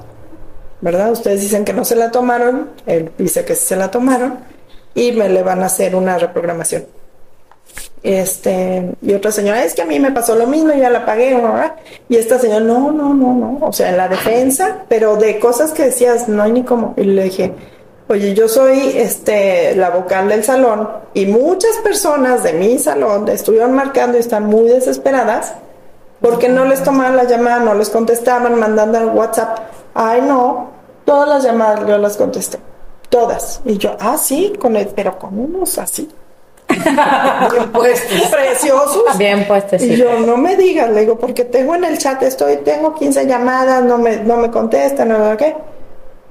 ¿Verdad? 0.81 1.09
Ustedes 1.09 1.39
dicen 1.39 1.63
que 1.63 1.71
no 1.71 1.85
se 1.85 1.95
la 1.95 2.11
tomaron, 2.11 2.71
él 2.85 3.13
dice 3.17 3.45
que 3.45 3.55
sí 3.55 3.65
se 3.65 3.77
la 3.77 3.89
tomaron 3.89 4.39
y 4.93 5.13
me 5.13 5.29
le 5.29 5.41
van 5.41 5.63
a 5.63 5.67
hacer 5.67 5.95
una 5.95 6.17
reprogramación. 6.17 6.83
Este, 8.03 8.91
y 9.01 9.13
otra 9.13 9.31
señora, 9.31 9.63
es 9.63 9.73
que 9.73 9.83
a 9.83 9.85
mí 9.85 10.01
me 10.01 10.11
pasó 10.11 10.35
lo 10.35 10.47
mismo, 10.47 10.73
ya 10.73 10.89
la 10.89 11.05
pagué, 11.05 11.41
y 12.09 12.17
esta 12.17 12.39
señora, 12.39 12.59
no, 12.59 12.91
no, 12.91 13.13
no, 13.13 13.33
no, 13.33 13.59
o 13.61 13.71
sea, 13.71 13.89
en 13.89 13.95
la 13.95 14.09
defensa, 14.09 14.83
pero 14.89 15.15
de 15.15 15.39
cosas 15.39 15.71
que 15.71 15.83
decías, 15.85 16.27
no 16.27 16.43
hay 16.43 16.51
ni 16.51 16.63
cómo, 16.63 16.93
y 16.97 17.05
le 17.05 17.23
dije, 17.23 17.53
oye, 18.07 18.33
yo 18.33 18.47
soy 18.47 18.93
este, 18.95 19.75
la 19.75 19.89
vocal 19.89 20.29
del 20.29 20.43
salón, 20.43 20.89
y 21.13 21.25
muchas 21.25 21.77
personas 21.77 22.43
de 22.43 22.53
mi 22.53 22.77
salón 22.77 23.27
estuvieron 23.29 23.73
marcando 23.73 24.17
y 24.17 24.21
están 24.21 24.45
muy 24.45 24.67
desesperadas, 24.67 25.53
porque 26.21 26.49
no 26.49 26.65
les 26.65 26.83
tomaban 26.83 27.17
la 27.17 27.25
llamada, 27.25 27.59
no 27.59 27.73
les 27.73 27.89
contestaban, 27.89 28.59
mandando 28.59 28.97
al 28.97 29.07
WhatsApp, 29.07 29.59
ay, 29.93 30.21
no, 30.21 30.71
todas 31.05 31.27
las 31.27 31.43
llamadas 31.43 31.87
yo 31.87 31.97
las 31.97 32.17
contesté, 32.17 32.59
todas, 33.09 33.61
y 33.65 33.77
yo, 33.77 33.95
ah, 33.99 34.17
sí, 34.17 34.53
con 34.59 34.75
el, 34.75 34.87
pero 34.87 35.17
con 35.17 35.37
unos 35.37 35.77
así, 35.77 36.09
Bien 36.67 37.71
puestos. 37.71 38.21
Preciosos. 38.31 39.17
Bien 39.19 39.47
puestos. 39.47 39.81
Y 39.83 39.95
yo, 39.95 40.19
no 40.19 40.35
me 40.35 40.55
digas, 40.55 40.89
le 40.89 41.01
digo, 41.01 41.17
porque 41.17 41.45
tengo 41.45 41.75
en 41.75 41.83
el 41.83 41.97
chat, 41.97 42.21
estoy, 42.23 42.57
tengo 42.57 42.95
15 42.95 43.27
llamadas, 43.27 43.83
no 43.83 43.97
me, 43.97 44.17
no 44.17 44.37
me 44.37 44.49
contestan, 44.49 45.09
no 45.09 45.37
qué. 45.37 45.55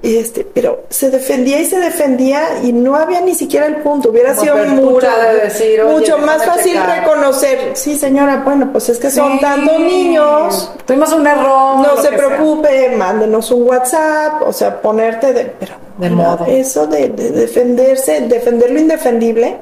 Este, 0.05 0.45
pero 0.45 0.85
se 0.91 1.11
defendía 1.11 1.61
y 1.61 1.65
se 1.65 1.79
defendía 1.79 2.61
y 2.63 2.73
no 2.73 2.95
había 2.97 3.21
ni 3.21 3.35
siquiera 3.35 3.67
el 3.67 3.77
punto. 3.77 4.11
Hubiera 4.11 4.35
sido 4.37 4.57
mucho, 4.57 5.07
decir, 5.43 5.83
mucho 5.85 6.19
más 6.19 6.45
fácil 6.45 6.79
reconocer. 6.83 7.71
Sí, 7.75 7.97
señora, 7.97 8.43
bueno, 8.45 8.71
pues 8.71 8.89
es 8.89 8.99
que 8.99 9.11
son 9.11 9.41
tantos 9.41 9.81
niños. 9.81 10.73
Tuvimos 10.87 11.13
un 11.13 11.27
error. 11.27 11.79
No 11.79 11.97
se 12.03 12.11
preocupe, 12.13 12.95
mándenos 12.97 13.51
un 13.51 13.69
WhatsApp, 13.69 14.43
o 14.47 14.53
sea, 14.53 14.81
ponerte 14.81 15.33
de, 15.33 15.45
pero 15.45 15.75
de 15.99 16.11
modo. 16.11 16.45
Eso 16.47 16.87
de, 16.87 17.09
de 17.09 17.31
defenderse, 17.31 18.21
defender 18.23 18.71
lo 18.71 18.81
indefendible 18.81 19.59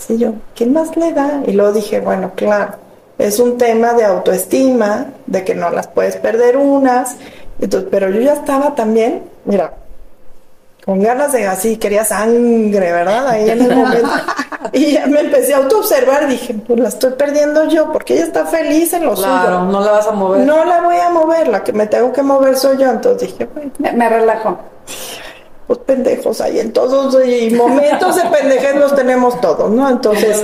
Sí, 0.00 0.16
yo, 0.16 0.32
¿qué 0.54 0.64
más 0.64 0.96
le 0.96 1.12
da? 1.12 1.42
Y 1.46 1.52
luego 1.52 1.72
dije, 1.72 2.00
bueno, 2.00 2.32
claro, 2.34 2.72
es 3.18 3.38
un 3.38 3.58
tema 3.58 3.92
de 3.92 4.04
autoestima, 4.04 5.12
de 5.26 5.44
que 5.44 5.54
no 5.54 5.70
las 5.70 5.88
puedes 5.88 6.16
perder 6.16 6.56
unas. 6.56 7.16
Entonces, 7.60 7.90
pero 7.90 8.08
yo 8.08 8.20
ya 8.22 8.32
estaba 8.32 8.74
también, 8.74 9.24
mira, 9.44 9.72
con 10.84 11.02
ganas 11.02 11.32
de 11.32 11.46
así, 11.46 11.76
quería 11.76 12.04
sangre, 12.04 12.92
¿verdad? 12.92 13.28
Ahí 13.28 13.50
en 13.50 13.62
el 13.62 13.76
momento. 13.76 14.08
y 14.72 14.92
ya 14.92 15.06
me 15.06 15.20
empecé 15.20 15.54
a 15.54 15.58
autoobservar, 15.58 16.28
dije, 16.28 16.54
pues 16.66 16.80
la 16.80 16.88
estoy 16.88 17.12
perdiendo 17.12 17.68
yo, 17.68 17.92
porque 17.92 18.14
ella 18.14 18.24
está 18.24 18.46
feliz 18.46 18.92
en 18.92 19.04
lo 19.04 19.14
claro, 19.14 19.64
no 19.64 19.80
la 19.80 19.92
vas 19.92 20.06
a 20.06 20.12
mover. 20.12 20.46
No 20.46 20.64
la 20.64 20.80
voy 20.80 20.96
a 20.96 21.10
mover, 21.10 21.48
la 21.48 21.62
que 21.62 21.72
me 21.72 21.86
tengo 21.86 22.12
que 22.12 22.22
mover 22.22 22.56
soy 22.56 22.78
yo. 22.78 22.90
Entonces 22.90 23.28
dije, 23.28 23.48
bueno. 23.52 23.72
Me 23.78 24.08
relajo 24.08 24.58
pues 25.70 25.78
pendejos 25.86 26.40
hay 26.40 26.58
en 26.58 26.72
todos 26.72 27.16
y 27.24 27.48
momentos 27.50 28.16
de 28.16 28.22
pendejez 28.22 28.74
los 28.74 28.92
tenemos 28.96 29.40
todos, 29.40 29.70
¿no? 29.70 29.88
Entonces, 29.88 30.42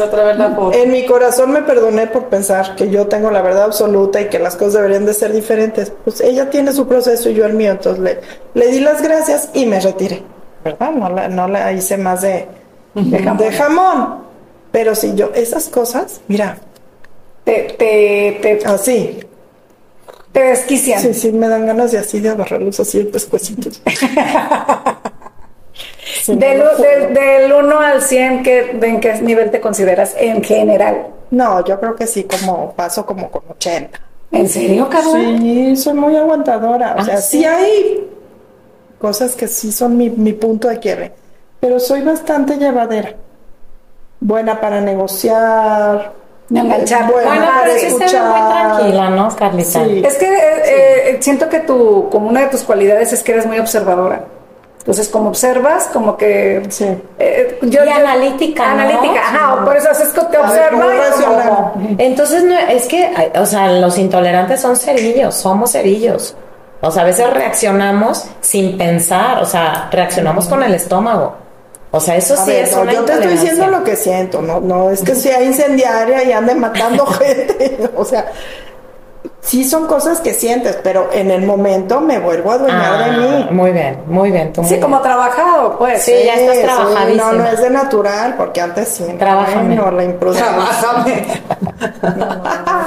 en 0.72 0.92
mi 0.92 1.04
corazón 1.04 1.50
me 1.50 1.62
perdoné 1.62 2.06
por 2.06 2.26
pensar 2.26 2.76
que 2.76 2.90
yo 2.90 3.08
tengo 3.08 3.32
la 3.32 3.42
verdad 3.42 3.64
absoluta 3.64 4.20
y 4.20 4.26
que 4.26 4.38
las 4.38 4.54
cosas 4.54 4.74
deberían 4.74 5.04
de 5.04 5.14
ser 5.14 5.32
diferentes. 5.32 5.92
Pues 6.04 6.20
ella 6.20 6.48
tiene 6.48 6.72
su 6.72 6.86
proceso 6.86 7.28
y 7.28 7.34
yo 7.34 7.44
el 7.44 7.54
mío, 7.54 7.72
entonces 7.72 8.04
le, 8.04 8.20
le 8.54 8.70
di 8.70 8.78
las 8.78 9.02
gracias 9.02 9.50
y 9.52 9.66
me 9.66 9.80
retiré, 9.80 10.22
¿verdad? 10.62 10.92
No 10.92 11.08
la, 11.08 11.26
no 11.26 11.48
la 11.48 11.72
hice 11.72 11.96
más 11.96 12.22
de, 12.22 12.46
de, 12.94 13.50
jamón. 13.50 14.18
Pero 14.70 14.94
si 14.94 15.16
yo, 15.16 15.32
esas 15.34 15.66
cosas, 15.66 16.20
mira. 16.28 16.56
Te, 17.42 17.74
te, 17.76 18.38
te... 18.40 18.64
Así. 18.64 19.18
Te 20.30 20.40
desquician. 20.40 21.00
Sí, 21.00 21.14
sí, 21.14 21.32
me 21.32 21.48
dan 21.48 21.66
ganas 21.66 21.90
de 21.90 21.98
así 21.98 22.20
de 22.20 22.28
agarrarlos 22.28 22.78
así 22.78 23.00
el 23.00 23.08
pescuecito. 23.08 23.70
del, 26.26 27.52
1 27.52 27.80
al 27.80 28.02
100, 28.02 28.42
¿qué, 28.42 28.78
¿en 28.80 29.00
qué 29.00 29.14
nivel 29.22 29.50
te 29.50 29.60
consideras 29.60 30.14
en 30.18 30.42
general? 30.42 31.08
No, 31.30 31.64
yo 31.64 31.80
creo 31.80 31.96
que 31.96 32.06
sí, 32.06 32.24
como 32.24 32.72
paso 32.72 33.04
como 33.04 33.30
con 33.30 33.42
80. 33.50 34.00
¿En 34.32 34.48
serio, 34.48 34.88
Carla? 34.88 35.38
Sí, 35.38 35.76
soy 35.76 35.94
muy 35.94 36.16
aguantadora. 36.16 36.94
O 36.96 37.00
ah, 37.00 37.04
sea, 37.04 37.16
sí 37.18 37.44
hay 37.44 38.08
cosas 38.98 39.34
que 39.34 39.48
sí 39.48 39.72
son 39.72 39.96
mi, 39.96 40.10
mi 40.10 40.32
punto 40.32 40.68
de 40.68 40.78
quiebre, 40.78 41.12
pero 41.60 41.80
soy 41.80 42.02
bastante 42.02 42.56
llevadera, 42.56 43.14
buena 44.20 44.60
para 44.60 44.80
negociar, 44.80 46.12
enganchar. 46.50 47.10
Bueno, 47.10 47.30
para 47.30 47.72
escuchar. 47.72 48.30
muy 48.30 48.52
tranquila, 48.52 49.10
¿no, 49.10 49.36
Carlita? 49.36 49.84
Es 49.84 50.16
que 50.16 50.26
eh, 50.26 51.10
eh, 51.10 51.16
siento 51.20 51.48
que 51.48 51.60
tú, 51.60 52.08
como 52.10 52.28
una 52.28 52.40
de 52.40 52.46
tus 52.48 52.62
cualidades 52.62 53.12
es 53.12 53.22
que 53.22 53.32
eres 53.32 53.46
muy 53.46 53.58
observadora. 53.58 54.24
Entonces, 54.86 55.08
como 55.08 55.30
observas, 55.30 55.88
como 55.92 56.16
que... 56.16 56.62
Sí. 56.68 56.86
Eh, 57.18 57.58
yo, 57.62 57.84
y 57.84 57.88
analítica, 57.88 58.70
Analítica, 58.70 59.20
ajá, 59.20 59.64
por 59.64 59.76
eso 59.76 59.90
haces 59.90 60.10
que 60.10 60.20
te 60.20 60.38
observas. 60.38 60.86
Entonces, 61.98 62.44
no, 62.44 62.56
es 62.56 62.86
que, 62.86 63.32
o 63.34 63.44
sea, 63.44 63.72
los 63.72 63.98
intolerantes 63.98 64.60
son 64.60 64.76
cerillos, 64.76 65.34
somos 65.34 65.72
cerillos. 65.72 66.36
O 66.80 66.92
sea, 66.92 67.02
a 67.02 67.04
veces 67.06 67.28
reaccionamos 67.34 68.26
sin 68.40 68.78
pensar, 68.78 69.42
o 69.42 69.44
sea, 69.44 69.88
reaccionamos 69.90 70.46
con 70.46 70.62
el 70.62 70.72
estómago. 70.72 71.34
O 71.90 71.98
sea, 71.98 72.14
eso 72.14 72.36
sí 72.36 72.52
es 72.52 72.72
una 72.72 72.92
Yo 72.92 73.04
te 73.04 73.14
estoy 73.14 73.32
diciendo 73.32 73.66
lo 73.66 73.82
que 73.82 73.96
siento, 73.96 74.40
no, 74.40 74.60
no 74.60 74.90
es 74.90 75.02
que 75.02 75.16
sea 75.16 75.42
incendiaria 75.42 76.22
y 76.22 76.30
ande 76.30 76.54
matando 76.54 77.04
gente. 77.18 77.90
o 77.96 78.04
sea, 78.04 78.30
sí 79.46 79.64
son 79.64 79.86
cosas 79.86 80.20
que 80.20 80.34
sientes, 80.34 80.76
pero 80.82 81.08
en 81.12 81.30
el 81.30 81.46
momento 81.46 82.00
me 82.00 82.18
vuelvo 82.18 82.50
a 82.50 82.54
adueñar 82.54 82.98
de 82.98 83.04
ah, 83.04 83.16
mí. 83.16 83.48
Muy 83.52 83.70
bien, 83.70 83.98
muy 84.06 84.30
bien. 84.32 84.52
sí, 84.64 84.78
como 84.80 85.00
trabajado, 85.00 85.78
pues. 85.78 86.02
Sí, 86.02 86.12
ya 86.24 86.34
estás 86.34 86.62
trabajadísima. 86.62 87.32
no, 87.32 87.38
no 87.38 87.46
es 87.46 87.62
de 87.62 87.70
natural, 87.70 88.34
porque 88.36 88.60
antes 88.60 88.88
sí. 88.88 89.04
Trabájame. 89.18 89.76
No, 89.86 89.90
la 89.90 90.04
imprudencia. 90.04 90.46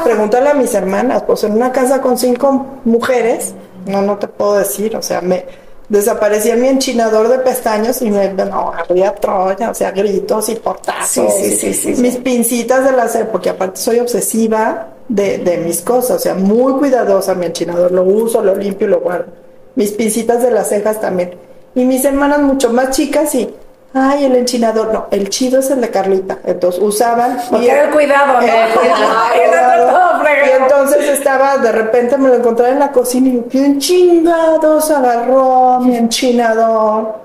Pregúntale 0.04 0.50
a 0.50 0.54
mis 0.54 0.74
hermanas, 0.74 1.24
pues 1.24 1.44
en 1.44 1.54
una 1.54 1.72
casa 1.72 2.02
con 2.02 2.18
cinco 2.18 2.66
mujeres, 2.84 3.54
no, 3.86 4.02
no 4.02 4.18
te 4.18 4.28
puedo 4.28 4.56
decir, 4.56 4.96
o 4.96 5.02
sea, 5.04 5.22
me 5.22 5.46
desaparecía 5.88 6.56
mi 6.56 6.68
enchinador 6.68 7.28
de 7.28 7.40
pestaños 7.40 8.02
y 8.02 8.10
me 8.10 8.34
no, 8.34 8.74
había 8.74 9.14
Troya, 9.14 9.70
o 9.70 9.74
sea, 9.74 9.92
gritos 9.92 10.50
y 10.50 10.56
portazos. 10.56 11.32
Sí, 11.36 11.56
sí, 11.56 11.74
sí, 11.74 12.02
mis 12.02 12.18
pincitas 12.18 12.84
de 12.84 12.92
láser, 12.92 13.30
porque 13.30 13.50
aparte 13.50 13.80
soy 13.80 14.00
obsesiva 14.00 14.88
de, 15.10 15.40
de, 15.40 15.58
mis 15.58 15.82
cosas, 15.82 16.18
o 16.18 16.20
sea, 16.20 16.36
muy 16.36 16.74
cuidadosa 16.74 17.36
mi 17.36 17.46
enchinador, 17.46 17.92
lo 17.92 18.04
uso, 18.04 18.42
lo 18.42 18.56
limpio 18.56 18.88
y 18.88 18.92
lo 18.92 19.02
guardo. 19.02 19.28
Mis 19.76 19.92
pincitas 19.92 20.42
de 20.42 20.52
las 20.52 20.70
cejas 20.70 21.02
también. 21.02 21.36
Y 21.76 21.84
mis 21.84 22.06
hermanas 22.06 22.40
mucho 22.40 22.72
más 22.72 22.92
chicas 22.92 23.36
y 23.36 23.50
Ay, 23.92 24.26
el 24.26 24.36
enchinador, 24.36 24.94
no, 24.94 25.08
el 25.10 25.30
chido 25.30 25.60
es 25.60 25.72
el 25.72 25.82
de 25.82 25.90
Carlita. 25.90 26.38
Entonces 26.46 26.80
usaban. 26.80 27.40
Porque 27.50 27.72
era 27.72 27.86
el 27.86 27.90
cuidado, 27.90 28.40
¿no? 28.40 28.48
y 30.46 30.50
entonces 30.62 31.10
estaba, 31.10 31.58
de 31.58 31.72
repente 31.72 32.16
me 32.18 32.30
lo 32.30 32.36
encontraba 32.36 32.72
en 32.72 32.80
la 32.80 32.92
cocina 32.92 33.30
y 33.30 33.34
yo, 33.34 33.46
¿quién 33.50 33.80
chingados 33.80 34.92
agarró 34.92 35.80
mi 35.80 35.96
enchinador? 35.96 37.16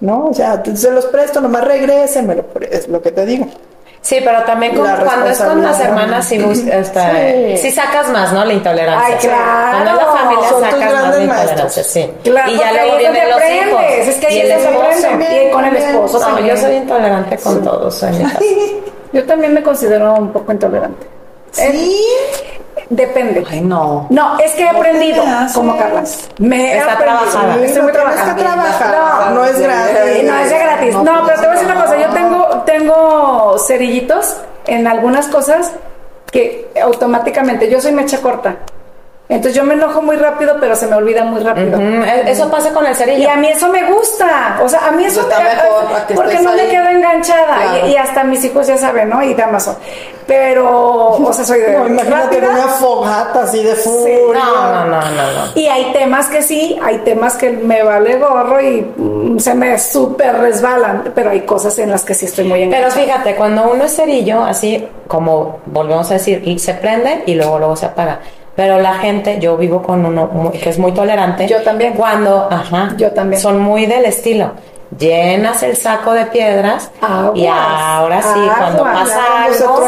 ¿No? 0.00 0.26
O 0.26 0.34
sea, 0.34 0.62
se 0.74 0.90
los 0.92 1.06
presto, 1.06 1.40
nomás 1.40 1.64
regrésenmelo, 1.64 2.44
es 2.70 2.86
lo 2.86 3.02
que 3.02 3.10
te 3.10 3.26
digo. 3.26 3.46
Sí, 4.04 4.20
pero 4.22 4.42
también 4.42 4.74
cuando 4.74 5.26
es 5.30 5.40
con 5.40 5.62
las 5.62 5.80
hermanas 5.80 6.26
sí, 6.28 6.38
sí. 7.56 7.70
sacas 7.70 8.10
más, 8.10 8.34
¿no? 8.34 8.44
La 8.44 8.52
intolerancia. 8.52 9.06
Ay, 9.06 9.14
claro. 9.18 9.70
Cuando 9.70 9.90
es 9.90 9.96
la 9.96 10.12
familia 10.12 10.48
Son 10.50 10.60
sacas 10.60 10.92
más 10.92 11.16
la 11.16 11.22
intolerancia, 11.24 11.84
sí. 11.84 12.10
Claro, 12.22 12.50
y 12.50 12.58
ya 12.58 12.72
luego 12.74 12.98
vienen 12.98 13.30
los 13.30 13.40
hijos. 13.40 13.82
Es 13.88 14.14
que 14.16 14.34
y 14.34 14.40
el 14.40 14.50
esposo. 14.50 15.08
Y 15.08 15.50
con 15.50 15.64
el 15.64 15.76
esposo 15.76 16.18
no, 16.18 16.26
también. 16.26 16.48
yo 16.48 16.56
soy 16.62 16.74
intolerante 16.74 17.38
con 17.38 17.64
todos. 17.64 18.04
yo 19.12 19.24
también 19.24 19.54
me 19.54 19.62
considero 19.62 20.12
un 20.12 20.30
poco 20.30 20.52
intolerante. 20.52 21.06
¿Sí? 21.52 22.06
Depende. 22.90 23.42
Ay, 23.50 23.60
no. 23.60 24.06
No, 24.10 24.38
es 24.38 24.52
que 24.52 24.64
he 24.64 24.68
aprendido 24.68 25.24
como 25.54 25.78
Carlas. 25.78 26.28
Me 26.38 26.76
Está 26.76 26.98
trabajada. 26.98 27.56
Estoy 27.64 27.82
muy 27.82 27.92
trabajada. 27.92 29.30
No, 29.30 29.36
no 29.36 29.44
es 29.46 29.58
gratis. 29.58 30.24
No, 30.24 30.38
es 30.38 30.50
de 30.50 30.58
gratis. 30.58 30.94
No, 30.96 31.22
pero 31.26 31.40
te 31.40 31.46
voy 31.46 31.56
a 31.56 31.58
decir 31.58 31.66
una 31.66 31.82
cosa. 31.82 31.96
Yo 31.96 32.08
tengo, 32.10 32.33
tengo 32.64 33.56
cerillitos 33.58 34.36
en 34.66 34.86
algunas 34.86 35.28
cosas 35.28 35.72
que 36.30 36.70
automáticamente, 36.82 37.70
yo 37.70 37.80
soy 37.80 37.92
mecha 37.92 38.20
corta. 38.20 38.56
Entonces 39.26 39.54
yo 39.54 39.64
me 39.64 39.72
enojo 39.72 40.02
muy 40.02 40.16
rápido, 40.16 40.56
pero 40.60 40.76
se 40.76 40.86
me 40.86 40.96
olvida 40.96 41.24
muy 41.24 41.40
rápido. 41.40 41.80
E-, 41.80 42.30
eso 42.30 42.50
pasa 42.50 42.72
con 42.74 42.84
el 42.84 42.94
cerillo. 42.94 43.22
Y 43.22 43.26
a 43.26 43.36
mí 43.36 43.48
eso 43.48 43.68
me 43.70 43.90
gusta. 43.90 44.60
O 44.62 44.68
sea, 44.68 44.88
a 44.88 44.90
mí 44.90 45.04
eso 45.04 45.22
está 45.22 45.40
mejor, 45.40 46.14
porque 46.14 46.40
no 46.40 46.52
me 46.52 46.68
quedo 46.68 46.88
enganchada. 46.88 47.88
Y, 47.88 47.96
hasta 47.96 48.22
mis 48.24 48.44
hijos 48.44 48.66
ya 48.66 48.76
saben, 48.76 49.08
¿no? 49.08 49.22
Y 49.22 49.32
de 49.32 49.42
Amazon. 49.42 49.76
Pero, 50.26 51.12
o 51.12 51.32
sea, 51.32 51.44
soy 51.44 51.60
de. 51.60 51.72
No, 51.72 51.86
imagínate 51.86 52.38
una 52.38 52.68
fogata 52.68 53.42
así 53.44 53.62
de 53.62 53.74
furia. 53.74 54.44
No, 54.44 54.84
no, 54.84 55.00
no, 55.00 55.00
no, 55.00 55.52
Y 55.54 55.66
hay 55.66 55.92
temas 55.92 56.28
que 56.28 56.42
sí, 56.42 56.78
hay 56.82 56.98
temas 56.98 57.36
que 57.36 57.50
me 57.50 57.82
vale 57.82 58.18
gorro 58.18 58.60
y 58.60 58.82
mm, 58.96 59.38
se 59.38 59.54
me 59.54 59.78
súper 59.78 60.36
resbalan. 60.36 61.12
Pero 61.14 61.30
hay 61.30 61.40
cosas 61.42 61.78
en 61.78 61.90
las 61.90 62.04
que 62.04 62.12
sí 62.12 62.26
estoy 62.26 62.44
muy 62.44 62.62
enganchada. 62.62 62.92
Pero 62.94 63.06
fíjate, 63.06 63.36
cuando 63.36 63.70
uno 63.70 63.84
es 63.84 63.96
cerillo, 63.96 64.44
así 64.44 64.86
como 65.08 65.60
volvemos 65.64 66.10
a 66.10 66.14
decir, 66.14 66.42
y 66.46 66.58
se 66.58 66.74
prende 66.74 67.22
y 67.26 67.34
luego, 67.34 67.58
luego 67.58 67.76
se 67.76 67.86
apaga 67.86 68.20
pero 68.56 68.80
la 68.80 68.94
gente, 68.94 69.38
yo 69.40 69.56
vivo 69.56 69.82
con 69.82 70.04
uno 70.04 70.52
que 70.52 70.70
es 70.70 70.78
muy 70.78 70.92
tolerante. 70.92 71.46
Yo 71.48 71.62
también. 71.62 71.94
Cuando, 71.94 72.48
ajá, 72.50 72.94
yo 72.96 73.10
también. 73.12 73.40
Son 73.40 73.60
muy 73.60 73.86
del 73.86 74.04
estilo. 74.04 74.52
Llenas 74.96 75.60
el 75.64 75.76
saco 75.76 76.12
de 76.12 76.26
piedras 76.26 76.88
y 77.34 77.46
ahora 77.46 78.22
sí, 78.22 78.40
cuando 78.56 78.84
pasa 78.84 79.44
algo, 79.44 79.82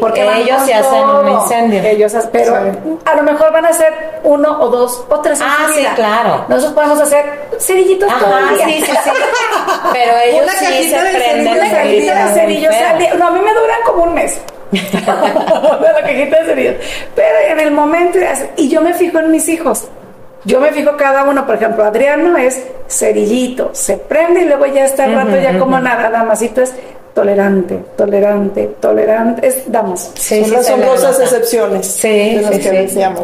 porque 0.00 0.40
ellos 0.40 0.62
se 0.62 0.74
hacen 0.74 1.08
un 1.08 1.28
incendio. 1.28 1.80
Ellos, 1.82 2.12
pero 2.32 2.56
a 3.04 3.14
lo 3.14 3.22
mejor 3.22 3.52
van 3.52 3.66
a 3.66 3.68
hacer 3.68 4.20
uno 4.24 4.60
o 4.60 4.68
dos 4.68 5.04
o 5.08 5.20
tres. 5.20 5.38
Ah, 5.40 5.68
sí, 5.72 5.86
claro. 5.94 6.44
Nosotros 6.48 6.72
podemos 6.72 7.00
hacer 7.00 7.48
cerillitos 7.60 8.10
Ajá, 8.10 8.50
sí, 8.64 8.82
sí, 8.84 8.92
sí. 9.04 9.10
Pero 9.92 10.12
ellos 10.24 10.50
sí 10.58 10.90
se 10.90 10.98
prenden. 10.98 11.56
Una 11.56 11.70
cajita 11.70 12.24
de 12.24 12.34
cerillos. 12.34 12.74
No, 13.16 13.28
a 13.28 13.30
mí 13.30 13.40
me 13.40 13.54
duran 13.54 13.78
como 13.86 14.02
un 14.04 14.14
mes. 14.14 14.40
La 14.72 16.00
cajita 16.02 16.40
de 16.40 16.44
cerillos. 16.46 16.74
Pero 17.14 17.38
en 17.50 17.60
el 17.60 17.70
momento, 17.70 18.18
y 18.56 18.68
yo 18.68 18.80
me 18.80 18.94
fijo 18.94 19.18
en 19.18 19.30
mis 19.30 19.48
hijos. 19.48 19.88
Yo 20.44 20.60
me 20.60 20.72
fijo 20.72 20.96
cada 20.96 21.24
uno, 21.24 21.44
por 21.44 21.56
ejemplo, 21.56 21.84
Adriano 21.84 22.36
es 22.38 22.62
cerillito, 22.88 23.70
se 23.72 23.96
prende 23.96 24.42
y 24.42 24.44
luego 24.44 24.66
ya 24.66 24.84
está 24.84 25.06
el 25.06 25.14
rato 25.14 25.36
ya 25.36 25.58
como 25.58 25.78
nada, 25.80 26.10
Damasito. 26.10 26.62
Es 26.62 26.72
tolerante, 27.18 27.74
tolerante, 27.96 28.76
tolerante, 28.80 29.48
es 29.48 29.70
damas. 29.70 30.12
Sí, 30.14 30.44
son, 30.44 30.80
las 30.80 31.20
excepciones. 31.20 31.86
Sí, 31.86 32.40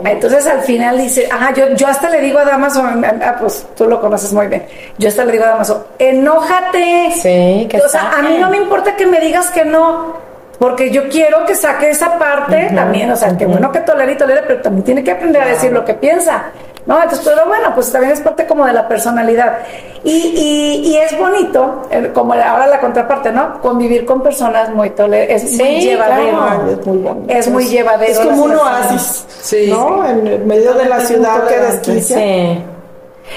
Entonces 0.04 0.46
al 0.48 0.62
final 0.62 0.98
dice, 0.98 1.28
ajá, 1.30 1.54
yo, 1.54 1.68
yo 1.76 1.86
hasta 1.86 2.10
le 2.10 2.20
digo 2.20 2.40
a 2.40 2.44
Damaso, 2.44 2.82
ah, 2.82 3.36
pues 3.38 3.64
tú 3.76 3.88
lo 3.88 4.00
conoces 4.00 4.32
muy 4.32 4.48
bien, 4.48 4.66
yo 4.98 5.08
hasta 5.08 5.24
le 5.24 5.32
digo 5.32 5.44
a 5.44 5.48
Damaso, 5.48 5.86
enójate. 6.00 7.12
Sí, 7.12 7.68
que 7.70 7.80
O 7.84 7.88
sea, 7.88 8.10
a 8.10 8.22
mí 8.22 8.36
no 8.40 8.50
me 8.50 8.56
importa 8.56 8.96
que 8.96 9.06
me 9.06 9.20
digas 9.20 9.52
que 9.52 9.64
no, 9.64 10.16
porque 10.58 10.90
yo 10.90 11.08
quiero 11.08 11.44
que 11.44 11.54
saque 11.54 11.90
esa 11.90 12.18
parte 12.18 12.70
también, 12.74 13.10
o 13.10 13.16
sea, 13.16 13.36
que 13.36 13.46
bueno 13.46 13.70
que 13.72 13.80
tolere 13.80 14.12
y 14.12 14.16
tolere, 14.16 14.42
pero 14.46 14.62
también 14.62 14.84
tiene 14.84 15.04
que 15.04 15.10
aprender 15.10 15.42
a 15.42 15.46
decir 15.46 15.72
lo 15.72 15.84
que 15.84 15.94
piensa. 15.94 16.44
¿no? 16.86 17.02
Entonces, 17.02 17.26
pero 17.26 17.46
bueno, 17.46 17.74
pues 17.74 17.90
también 17.90 18.12
es 18.12 18.20
parte 18.20 18.46
como 18.46 18.66
de 18.66 18.72
la 18.72 18.86
personalidad. 18.86 19.58
Y, 20.04 20.82
y, 20.84 20.96
es 20.96 21.18
bonito, 21.18 21.88
como 22.12 22.34
ahora 22.34 22.66
la 22.66 22.78
contraparte, 22.78 23.32
¿no? 23.32 23.58
Convivir 23.62 24.04
con 24.04 24.22
personas 24.22 24.68
muy 24.68 24.90
tolerantes, 24.90 25.44
es 25.44 25.58
muy 25.58 25.80
llevadero. 25.80 26.68
es 26.68 26.86
muy 26.86 26.98
bonito. 26.98 27.34
Es 27.34 27.48
muy 27.48 27.64
llevadero. 27.66 28.12
Es 28.12 28.18
como 28.18 28.44
un 28.44 28.54
oasis, 28.54 29.24
sí, 29.40 29.66
¿no? 29.70 30.06
En 30.06 30.46
medio 30.46 30.74
de 30.74 30.84
la 30.84 31.00
ciudad 31.00 31.46
que 31.46 31.58
desquicia. 31.58 32.18
Sí. 32.18 32.62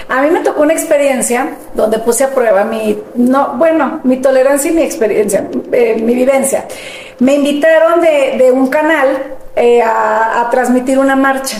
A 0.09 0.21
mí 0.21 0.29
me 0.29 0.41
tocó 0.41 0.61
una 0.61 0.73
experiencia 0.73 1.49
donde 1.73 1.99
puse 1.99 2.23
a 2.23 2.29
prueba 2.29 2.63
mi, 2.63 2.97
no, 3.15 3.53
bueno, 3.55 4.01
mi 4.03 4.17
tolerancia 4.17 4.71
y 4.71 4.73
mi 4.73 4.83
experiencia, 4.83 5.47
eh, 5.71 6.01
mi 6.01 6.13
vivencia. 6.13 6.65
Me 7.19 7.35
invitaron 7.35 8.01
de, 8.01 8.51
un 8.51 8.67
canal 8.67 9.35
eh, 9.55 9.81
a, 9.81 10.41
a 10.41 10.49
transmitir 10.49 10.99
una 10.99 11.15
marcha 11.15 11.57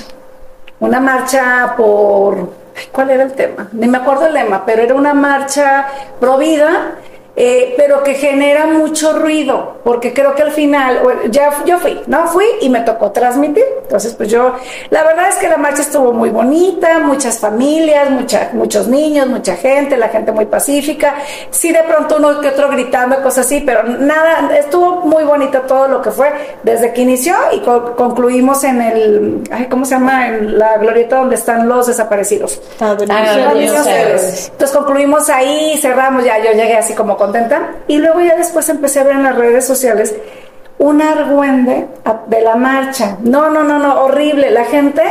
una 0.79 0.99
marcha 0.99 1.73
por, 1.75 2.51
¿cuál 2.91 3.09
era 3.09 3.23
el 3.23 3.33
tema? 3.33 3.67
Ni 3.71 3.87
me 3.87 3.97
acuerdo 3.97 4.27
el 4.27 4.33
lema, 4.33 4.63
pero 4.65 4.83
era 4.83 4.93
una 4.93 5.13
marcha 5.13 5.87
pro 6.19 6.37
vida 6.37 6.95
eh, 7.39 7.75
pero 7.77 8.01
que 8.01 8.15
genera 8.15 8.65
mucho 8.65 9.13
ruido, 9.13 9.77
porque 9.83 10.11
creo 10.11 10.33
que 10.33 10.41
al 10.41 10.51
final, 10.51 10.99
ya 11.29 11.63
yo 11.65 11.77
fui, 11.77 12.01
¿no? 12.07 12.25
Fui 12.29 12.45
y 12.61 12.69
me 12.69 12.81
tocó 12.81 13.11
transmitir. 13.11 13.63
Entonces, 13.83 14.15
pues 14.15 14.29
yo, 14.29 14.55
la 14.89 15.03
verdad 15.03 15.29
es 15.29 15.35
que 15.35 15.47
la 15.47 15.57
marcha 15.57 15.83
estuvo 15.83 16.11
muy 16.11 16.31
bonita, 16.31 16.97
muchas 16.97 17.37
familias, 17.37 18.09
mucha, 18.09 18.49
muchos 18.53 18.87
niños, 18.87 19.27
mucha 19.27 19.55
gente, 19.55 19.97
la 19.97 20.09
gente 20.09 20.31
muy 20.31 20.47
pacífica. 20.47 21.13
Sí, 21.51 21.71
de 21.71 21.83
pronto 21.83 22.17
uno 22.17 22.41
que 22.41 22.47
otro 22.47 22.69
gritando, 22.69 23.21
cosas 23.21 23.45
así, 23.45 23.61
pero 23.63 23.83
nada, 23.83 24.57
estuvo 24.57 25.01
muy 25.01 25.23
bonito 25.23 25.61
todo 25.61 25.87
lo 25.87 26.01
que 26.01 26.09
fue 26.09 26.33
desde 26.63 26.91
que 26.91 27.03
inició 27.03 27.35
y 27.53 27.59
concluimos 27.59 28.63
en 28.63 28.81
el, 28.81 29.43
ay, 29.51 29.67
¿cómo 29.69 29.85
se 29.85 29.91
llama? 29.91 30.27
En 30.27 30.57
la 30.57 30.77
glorieta 30.77 31.17
donde 31.17 31.35
están 31.35 31.69
los 31.69 31.85
desaparecidos. 31.85 32.59
Ah, 32.79 32.97
ah, 33.09 33.53
Entonces 33.53 34.75
concluimos 34.75 35.29
ahí, 35.29 35.77
cerramos, 35.77 36.25
ya 36.25 36.39
yo 36.39 36.51
llegué 36.53 36.75
así 36.77 36.95
como 36.95 37.15
con 37.15 37.26
contenta. 37.27 37.71
Y 37.87 37.97
luego 37.97 38.21
ya 38.21 38.35
después 38.35 38.67
empecé 38.69 38.99
a 38.99 39.03
ver 39.03 39.15
en 39.15 39.23
las 39.23 39.35
redes 39.35 39.65
sociales 39.65 40.15
un 40.79 41.01
argüende 41.01 41.87
de 42.27 42.41
la 42.41 42.55
marcha. 42.55 43.17
No, 43.21 43.49
no, 43.49 43.63
no, 43.63 43.79
no, 43.79 44.01
horrible. 44.01 44.51
La 44.51 44.65
gente 44.65 45.01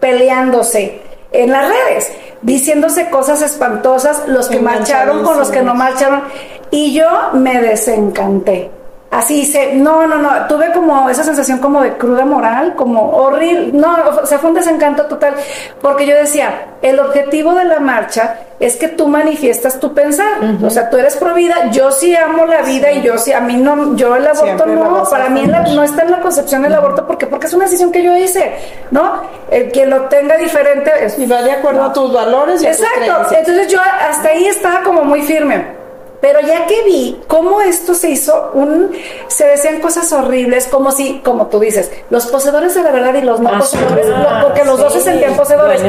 peleándose 0.00 1.02
en 1.32 1.52
las 1.52 1.68
redes. 1.68 2.12
diciéndose 2.42 3.10
cosas 3.10 3.42
espantosas, 3.42 4.24
los 4.26 4.48
que 4.48 4.60
marcharon 4.60 5.22
con 5.22 5.38
los 5.38 5.50
que 5.50 5.62
no 5.62 5.74
marcharon, 5.74 6.22
y 6.70 6.94
yo 6.94 7.06
me 7.34 7.60
desencanté. 7.60 8.70
Así 9.10 9.44
se, 9.44 9.74
no, 9.74 10.06
no, 10.06 10.18
no, 10.18 10.46
tuve 10.46 10.70
como 10.72 11.10
esa 11.10 11.24
sensación 11.24 11.58
como 11.58 11.82
de 11.82 11.94
cruda 11.94 12.24
moral, 12.24 12.76
como 12.76 13.10
horrible, 13.10 13.70
no, 13.72 13.96
o 14.22 14.24
sea, 14.24 14.38
fue 14.38 14.50
un 14.50 14.54
desencanto 14.54 15.06
total, 15.06 15.34
porque 15.82 16.06
yo 16.06 16.14
decía, 16.14 16.76
el 16.80 17.00
objetivo 17.00 17.52
de 17.54 17.64
la 17.64 17.80
marcha 17.80 18.38
es 18.60 18.76
que 18.76 18.86
tú 18.86 19.08
manifiestas 19.08 19.80
tu 19.80 19.92
pensar, 19.94 20.28
o 20.62 20.70
sea, 20.70 20.88
tú 20.90 20.96
eres 20.96 21.16
pro 21.16 21.34
vida, 21.34 21.70
yo 21.72 21.90
sí 21.90 22.14
amo 22.14 22.46
la 22.46 22.62
vida 22.62 22.92
y 22.92 23.02
yo 23.02 23.18
sí, 23.18 23.32
a 23.32 23.40
mí 23.40 23.56
no, 23.56 23.96
yo 23.96 24.14
el 24.14 24.28
aborto 24.28 24.66
no, 24.66 25.02
para 25.10 25.28
mí 25.28 25.44
no 25.44 25.82
está 25.82 26.02
en 26.02 26.12
la 26.12 26.20
concepción 26.20 26.62
del 26.62 26.74
aborto, 26.74 27.04
porque 27.04 27.26
porque 27.26 27.48
es 27.48 27.54
una 27.54 27.64
decisión 27.64 27.90
que 27.90 28.04
yo 28.04 28.16
hice, 28.16 28.52
¿no? 28.92 29.22
El 29.50 29.72
que 29.72 29.86
lo 29.86 30.02
tenga 30.02 30.36
diferente 30.36 30.92
es, 31.00 31.18
y 31.18 31.26
va 31.26 31.42
de 31.42 31.50
acuerdo 31.50 31.82
a 31.82 31.92
tus 31.92 32.12
valores 32.12 32.62
y 32.62 32.66
Exacto, 32.66 33.34
entonces 33.36 33.66
yo 33.66 33.80
hasta 33.80 34.28
ahí 34.28 34.46
estaba 34.46 34.82
como 34.82 35.02
muy 35.02 35.22
firme. 35.22 35.79
Pero 36.20 36.40
ya 36.40 36.66
que 36.66 36.82
vi 36.84 37.20
cómo 37.26 37.60
esto 37.62 37.94
se 37.94 38.10
hizo, 38.10 38.50
un, 38.52 38.90
se 39.28 39.46
decían 39.46 39.80
cosas 39.80 40.12
horribles, 40.12 40.66
como 40.66 40.92
si, 40.92 41.20
como 41.20 41.46
tú 41.46 41.58
dices, 41.58 41.90
los 42.10 42.26
poseedores 42.26 42.74
de 42.74 42.82
la 42.82 42.90
verdad 42.90 43.14
y 43.14 43.22
los 43.22 43.40
no 43.40 43.48
ah, 43.48 43.58
poseedores, 43.58 44.06
porque 44.42 44.64
los 44.64 44.78
dos 44.78 44.92
se 44.92 45.00
sentían 45.00 45.34
poseedores. 45.34 45.80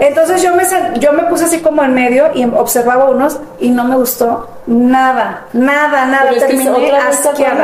Entonces 0.00 0.42
yo 0.42 0.54
me, 0.54 0.64
yo 0.98 1.12
me 1.12 1.24
puse 1.24 1.44
así 1.44 1.58
como 1.58 1.82
en 1.82 1.94
medio 1.94 2.30
y 2.34 2.44
observaba 2.44 3.10
unos 3.10 3.38
y 3.58 3.70
no 3.70 3.84
me 3.84 3.96
gustó 3.96 4.48
nada, 4.66 5.46
nada, 5.52 6.06
nada. 6.06 6.30
Terminé 6.32 6.70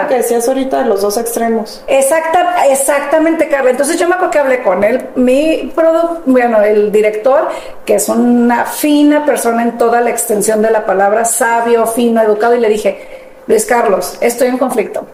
que 0.08 0.16
decías 0.16 0.48
ahorita 0.48 0.82
de 0.82 0.88
los 0.88 1.02
dos 1.02 1.16
extremos. 1.16 1.82
Exacta, 1.86 2.66
exactamente, 2.66 3.48
Carla. 3.48 3.70
Entonces 3.70 3.98
yo 3.98 4.08
me 4.08 4.14
acuerdo 4.14 4.32
que 4.32 4.38
hablé 4.38 4.62
con 4.62 4.82
él, 4.84 5.10
mi 5.14 5.72
producto, 5.74 6.22
bueno, 6.26 6.62
el 6.62 6.90
director, 6.90 7.48
que 7.84 7.96
es 7.96 8.08
una 8.08 8.64
fina 8.64 9.24
persona 9.24 9.62
en 9.62 9.78
toda 9.78 10.00
la 10.00 10.10
extensión 10.10 10.62
de 10.62 10.70
la 10.70 10.84
palabra, 10.84 11.24
sabio, 11.24 11.86
fino, 11.86 12.15
educado, 12.22 12.54
y 12.54 12.60
le 12.60 12.68
dije, 12.68 12.98
Luis 13.46 13.64
Carlos, 13.64 14.18
estoy 14.20 14.48
en 14.48 14.58
conflicto. 14.58 15.04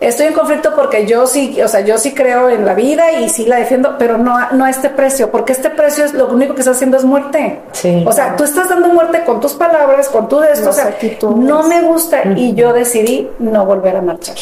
Estoy 0.00 0.26
en 0.26 0.32
conflicto 0.32 0.74
porque 0.74 1.06
yo 1.06 1.26
sí, 1.26 1.60
o 1.62 1.68
sea, 1.68 1.80
yo 1.80 1.98
sí 1.98 2.12
creo 2.12 2.48
en 2.48 2.64
la 2.64 2.74
vida 2.74 3.12
y 3.12 3.28
sí 3.28 3.46
la 3.46 3.56
defiendo, 3.56 3.96
pero 3.98 4.18
no, 4.18 4.36
no 4.52 4.64
a 4.64 4.70
este 4.70 4.90
precio, 4.90 5.30
porque 5.30 5.52
este 5.52 5.70
precio 5.70 6.04
es 6.04 6.14
lo 6.14 6.28
único 6.28 6.54
que 6.54 6.60
está 6.60 6.72
haciendo 6.72 6.96
es 6.96 7.04
muerte. 7.04 7.60
O 8.04 8.12
sea, 8.12 8.36
tú 8.36 8.44
estás 8.44 8.68
dando 8.68 8.88
muerte 8.88 9.22
con 9.24 9.40
tus 9.40 9.54
palabras, 9.54 10.08
con 10.08 10.28
tu 10.28 10.42
esto, 10.42 10.70
o 10.70 10.72
sea, 10.72 10.96
no 11.36 11.62
me 11.64 11.82
gusta 11.82 12.22
y 12.36 12.54
yo 12.54 12.72
decidí 12.72 13.28
no 13.38 13.64
volver 13.66 13.96
a 13.96 14.02
marchar. 14.02 14.36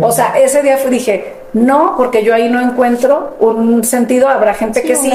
O 0.00 0.10
sea, 0.10 0.38
ese 0.38 0.62
día 0.62 0.78
dije, 0.88 1.34
no, 1.52 1.94
porque 1.96 2.24
yo 2.24 2.34
ahí 2.34 2.48
no 2.48 2.60
encuentro 2.60 3.36
un 3.40 3.84
sentido. 3.84 4.28
Habrá 4.28 4.54
gente 4.54 4.82
que 4.82 4.96
sí. 4.96 5.12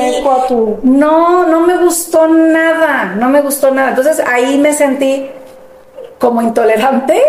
No, 0.84 1.48
no 1.48 1.62
me 1.62 1.78
gustó 1.78 2.28
nada, 2.28 3.16
no 3.18 3.30
me 3.30 3.42
gustó 3.42 3.72
nada. 3.72 3.90
Entonces 3.90 4.22
ahí 4.26 4.60
me 4.60 4.74
sentí 4.74 5.28
como 6.24 6.42
intolerante, 6.42 7.22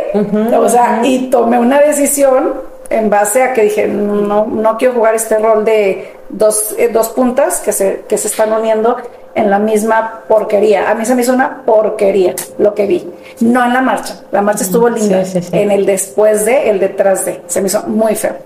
o 0.56 0.68
sea, 0.68 1.00
y 1.02 1.28
tomé 1.28 1.58
una 1.58 1.80
decisión 1.80 2.54
en 2.88 3.10
base 3.10 3.42
a 3.42 3.52
que 3.52 3.62
dije, 3.62 3.88
no, 3.88 4.46
no 4.46 4.76
quiero 4.78 4.94
jugar 4.94 5.16
este 5.16 5.36
rol 5.36 5.64
de 5.64 6.12
dos, 6.28 6.76
eh, 6.78 6.90
dos 6.92 7.08
puntas 7.08 7.58
que 7.58 7.72
se, 7.72 8.04
que 8.08 8.16
se 8.16 8.28
están 8.28 8.52
uniendo 8.52 8.96
en 9.34 9.50
la 9.50 9.58
misma 9.58 10.20
porquería. 10.28 10.88
A 10.88 10.94
mí 10.94 11.04
se 11.04 11.16
me 11.16 11.22
hizo 11.22 11.32
una 11.32 11.64
porquería 11.64 12.36
lo 12.58 12.72
que 12.72 12.86
vi. 12.86 13.12
No 13.40 13.64
en 13.64 13.72
la 13.72 13.80
marcha. 13.80 14.20
La 14.30 14.42
marcha 14.42 14.62
estuvo 14.62 14.88
linda. 14.88 15.24
En 15.50 15.72
el 15.72 15.86
después 15.86 16.44
de, 16.44 16.70
el 16.70 16.78
detrás 16.78 17.24
de. 17.24 17.42
Se 17.48 17.60
me 17.60 17.66
hizo 17.66 17.82
muy 17.88 18.14
feo. 18.14 18.36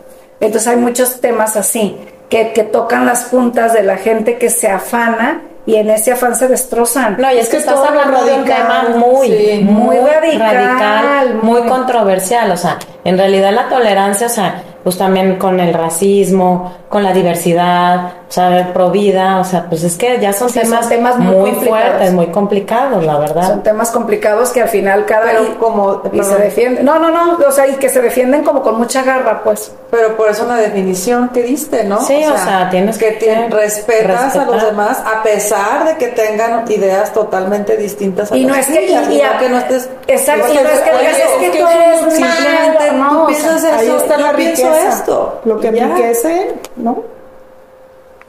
Entonces 0.40 0.66
hay 0.66 0.76
muchos 0.76 1.20
temas 1.20 1.56
así 1.56 1.94
que, 2.30 2.52
que 2.52 2.62
tocan 2.62 3.04
las 3.04 3.24
puntas 3.24 3.74
de 3.74 3.82
la 3.82 3.98
gente 3.98 4.38
que 4.38 4.48
se 4.48 4.68
afana 4.68 5.42
y 5.68 5.76
en 5.76 5.90
ese 5.90 6.12
afán 6.12 6.34
se 6.34 6.48
destrozan. 6.48 7.18
No, 7.20 7.30
y 7.30 7.36
es, 7.36 7.50
que, 7.50 7.58
estás 7.58 7.78
hablando 7.78 8.24
de 8.24 8.36
un 8.36 8.44
tema 8.46 8.86
muy, 8.96 9.58
muy, 9.64 9.98
radical, 9.98 11.40
muy 11.42 11.60
controversial, 11.68 12.50
o 12.50 12.56
sea, 12.56 12.78
en 13.04 13.18
realidad 13.18 13.52
la 13.52 13.68
tolerancia, 13.68 14.28
o 14.28 14.30
sea, 14.30 14.62
pues 14.82 14.96
también 14.96 15.36
con 15.36 15.60
el 15.60 15.74
racismo, 15.74 16.72
con 16.88 17.02
la 17.02 17.12
diversidad, 17.12 18.12
o 18.28 18.32
sea, 18.32 18.72
pro 18.72 18.90
vida, 18.90 19.40
o 19.40 19.44
sea, 19.44 19.66
pues 19.68 19.82
es 19.84 19.96
que 19.96 20.18
ya 20.20 20.32
son, 20.32 20.50
temas, 20.52 20.88
temas, 20.88 21.18
muy, 21.18 21.52
fuertes, 21.52 22.12
muy 22.12 22.26
complicados, 22.28 23.04
la 23.04 23.18
verdad. 23.18 23.46
Son 23.46 23.62
temas 23.62 23.90
complicados 23.90 24.50
que 24.50 24.62
al 24.62 24.68
final 24.68 25.06
cada 25.06 25.40
y, 25.42 25.46
como 25.58 26.02
y 26.12 26.22
se 26.22 26.36
defienden. 26.36 26.84
No, 26.84 26.98
no, 26.98 27.10
no, 27.10 27.38
o 27.46 27.50
sea, 27.50 27.66
y 27.66 27.74
que 27.74 27.88
se 27.88 28.00
defienden 28.00 28.42
como 28.42 28.62
con 28.62 28.78
mucha 28.78 29.02
garra, 29.02 29.42
pues. 29.42 29.72
Pero 29.90 30.16
por 30.16 30.28
eso 30.28 30.46
la 30.46 30.56
definición 30.56 31.30
que 31.30 31.42
diste, 31.42 31.84
¿no? 31.84 32.00
Sí, 32.02 32.22
o 32.24 32.36
sea, 32.36 32.68
tienes 32.70 32.98
que, 32.98 33.16
que 33.18 33.48
respetas 33.48 34.36
a 34.36 34.44
los 34.44 34.62
demás 34.62 35.02
a 35.04 35.22
pesar 35.22 35.86
de 35.86 35.96
que 35.96 36.08
tengan 36.08 36.70
ideas 36.70 37.12
totalmente 37.12 37.76
distintas 37.76 38.30
a 38.30 38.36
y 38.36 38.44
no 38.44 38.54
es 38.54 38.66
que, 38.66 38.84
y, 38.84 39.22
que 39.38 39.48
no 39.48 39.58
estés 39.58 39.88
Exacto, 40.06 40.52
y 40.52 40.56
no 40.56 40.68
es 40.68 40.80
que, 40.80 40.90
es 40.90 41.50
que, 41.52 41.58
tú 41.58 41.66
eres 41.66 42.00
simplemente 42.14 42.92
no, 42.92 43.26
piensas 43.26 43.64
eso, 43.64 43.74
ahí 43.74 43.88
está 43.88 44.18
la 44.18 44.32
riqueza 44.32 44.88
esto. 44.88 45.40
Lo 45.44 45.60
que 45.60 45.68
enriquece, 45.68 46.54
¿no? 46.78 47.02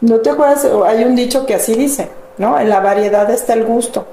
¿No 0.01 0.17
te 0.17 0.29
acuerdas? 0.29 0.65
Hay 0.85 1.03
un 1.03 1.15
dicho 1.15 1.45
que 1.45 1.55
así 1.55 1.75
dice, 1.75 2.09
¿no? 2.37 2.59
En 2.59 2.69
la 2.69 2.79
variedad 2.79 3.29
está 3.29 3.53
el 3.53 3.65
gusto. 3.65 4.05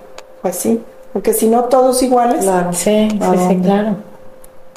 Pues 0.43 0.57
sí, 0.57 0.83
porque 1.13 1.33
si 1.33 1.49
no 1.49 1.65
todos 1.65 2.03
iguales. 2.03 2.45
Claro, 2.45 2.73
sí, 2.73 3.09
sí, 3.11 3.61
claro. 3.63 3.97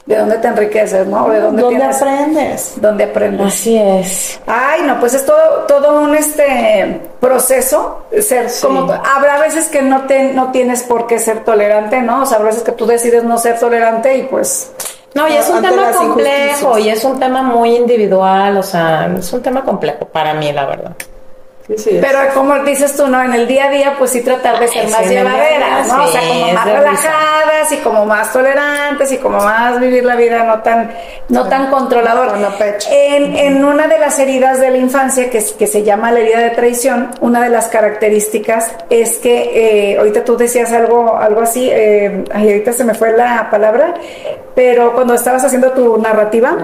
¿De 0.09 0.17
dónde 0.17 0.37
te 0.39 0.47
enriqueces, 0.47 1.05
no? 1.05 1.29
¿De 1.29 1.39
dónde, 1.39 1.83
aprendes? 1.83 2.73
¿Dónde 2.77 3.03
aprendes? 3.03 3.45
Así 3.45 3.77
es. 3.77 4.39
Ay, 4.47 4.81
no, 4.81 4.99
pues 4.99 5.13
es 5.13 5.23
todo, 5.23 5.67
todo 5.67 6.01
un 6.01 6.15
este 6.15 6.99
proceso. 7.19 8.05
Ser 8.19 8.47
como 8.59 8.91
habrá 8.91 9.39
veces 9.39 9.67
que 9.67 9.83
no 9.83 10.07
te, 10.07 10.33
no 10.33 10.51
tienes 10.51 10.81
por 10.81 11.05
qué 11.05 11.19
ser 11.19 11.43
tolerante, 11.43 12.01
¿no? 12.01 12.23
O 12.23 12.25
sea, 12.25 12.37
habrá 12.37 12.49
veces 12.49 12.63
que 12.63 12.71
tú 12.71 12.87
decides 12.87 13.23
no 13.23 13.37
ser 13.37 13.59
tolerante 13.59 14.17
y 14.17 14.23
pues 14.23 14.71
no, 15.15 15.27
y 15.27 15.33
es 15.33 15.49
un 15.49 15.61
tema 15.61 15.91
complejo 15.91 16.77
y 16.77 16.89
es 16.89 17.03
un 17.03 17.19
tema 17.19 17.41
muy 17.41 17.75
individual, 17.75 18.57
o 18.57 18.63
sea, 18.63 19.11
es 19.17 19.33
un 19.33 19.41
tema 19.41 19.63
complejo 19.63 20.05
para 20.05 20.33
mí, 20.33 20.51
la 20.51 20.65
verdad. 20.65 20.95
Pero 21.85 22.19
como 22.33 22.57
dices 22.63 22.95
tú, 22.95 23.07
¿no? 23.07 23.21
En 23.21 23.33
el 23.33 23.47
día 23.47 23.65
a 23.65 23.69
día, 23.69 23.95
pues 23.97 24.09
sí 24.09 24.21
tratar 24.21 24.59
de 24.59 24.67
ser 24.67 24.89
más 24.89 25.07
llevaderas, 25.07 25.87
¿no? 25.87 26.03
o 26.03 26.07
sea, 26.07 26.21
como 26.27 26.53
más 26.53 26.65
relajadas 26.65 27.71
y 27.71 27.77
como 27.77 28.05
más 28.07 28.33
tolerantes 28.33 29.11
y 29.11 29.17
como 29.17 29.37
más 29.37 29.79
vivir 29.79 30.03
la 30.03 30.15
vida 30.15 30.43
no 30.43 30.63
tan, 30.63 30.91
no 31.29 31.47
tan 31.47 31.69
controladora. 31.69 32.33
En, 32.89 33.35
en 33.35 33.63
una 33.63 33.87
de 33.87 33.99
las 33.99 34.17
heridas 34.17 34.59
de 34.59 34.71
la 34.71 34.77
infancia, 34.77 35.29
que, 35.29 35.43
que 35.57 35.67
se 35.67 35.83
llama 35.83 36.11
la 36.11 36.21
herida 36.21 36.39
de 36.39 36.49
traición, 36.51 37.11
una 37.21 37.43
de 37.43 37.49
las 37.49 37.67
características 37.67 38.71
es 38.89 39.17
que, 39.17 39.91
eh, 39.93 39.97
ahorita 39.99 40.25
tú 40.25 40.37
decías 40.37 40.71
algo, 40.73 41.17
algo 41.17 41.41
así, 41.41 41.69
eh, 41.71 42.23
ahorita 42.33 42.73
se 42.73 42.83
me 42.83 42.95
fue 42.95 43.15
la 43.15 43.47
palabra, 43.51 43.93
pero 44.59 44.91
cuando 44.91 45.13
estabas 45.13 45.45
haciendo 45.45 45.71
tu 45.71 45.97
narrativa, 45.99 46.57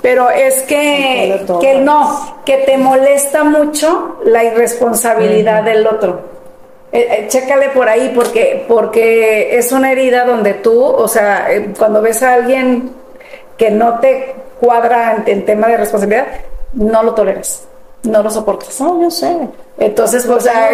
pero 0.00 0.30
es 0.30 0.62
que, 0.62 1.44
que 1.60 1.74
no, 1.80 2.38
que 2.46 2.56
te 2.56 2.78
molesta 2.78 3.44
mucho 3.44 4.20
la 4.24 4.42
irresponsabilidad 4.42 5.62
del 5.62 5.86
otro. 5.86 6.22
Eh, 6.90 7.06
eh, 7.10 7.24
chécale 7.28 7.68
por 7.68 7.90
ahí 7.90 8.10
porque, 8.14 8.64
porque 8.66 9.54
es 9.58 9.70
una 9.70 9.92
herida 9.92 10.24
donde 10.24 10.54
tú, 10.54 10.82
o 10.82 11.06
sea, 11.06 11.52
eh, 11.52 11.74
cuando 11.76 12.00
ves 12.00 12.22
a 12.22 12.32
alguien 12.32 12.92
que 13.58 13.70
no 13.70 13.98
te 14.00 14.34
cuadra 14.58 15.22
en, 15.26 15.44
tema 15.44 15.68
de 15.68 15.76
responsabilidad, 15.76 16.28
no 16.72 17.02
lo 17.02 17.12
toleras, 17.12 17.68
no 18.04 18.22
lo 18.22 18.30
soportas. 18.30 18.80
No, 18.80 19.00
yo 19.00 19.10
sé. 19.10 19.36
Entonces, 19.78 20.24
pues, 20.26 20.38
o 20.38 20.40
sea, 20.40 20.70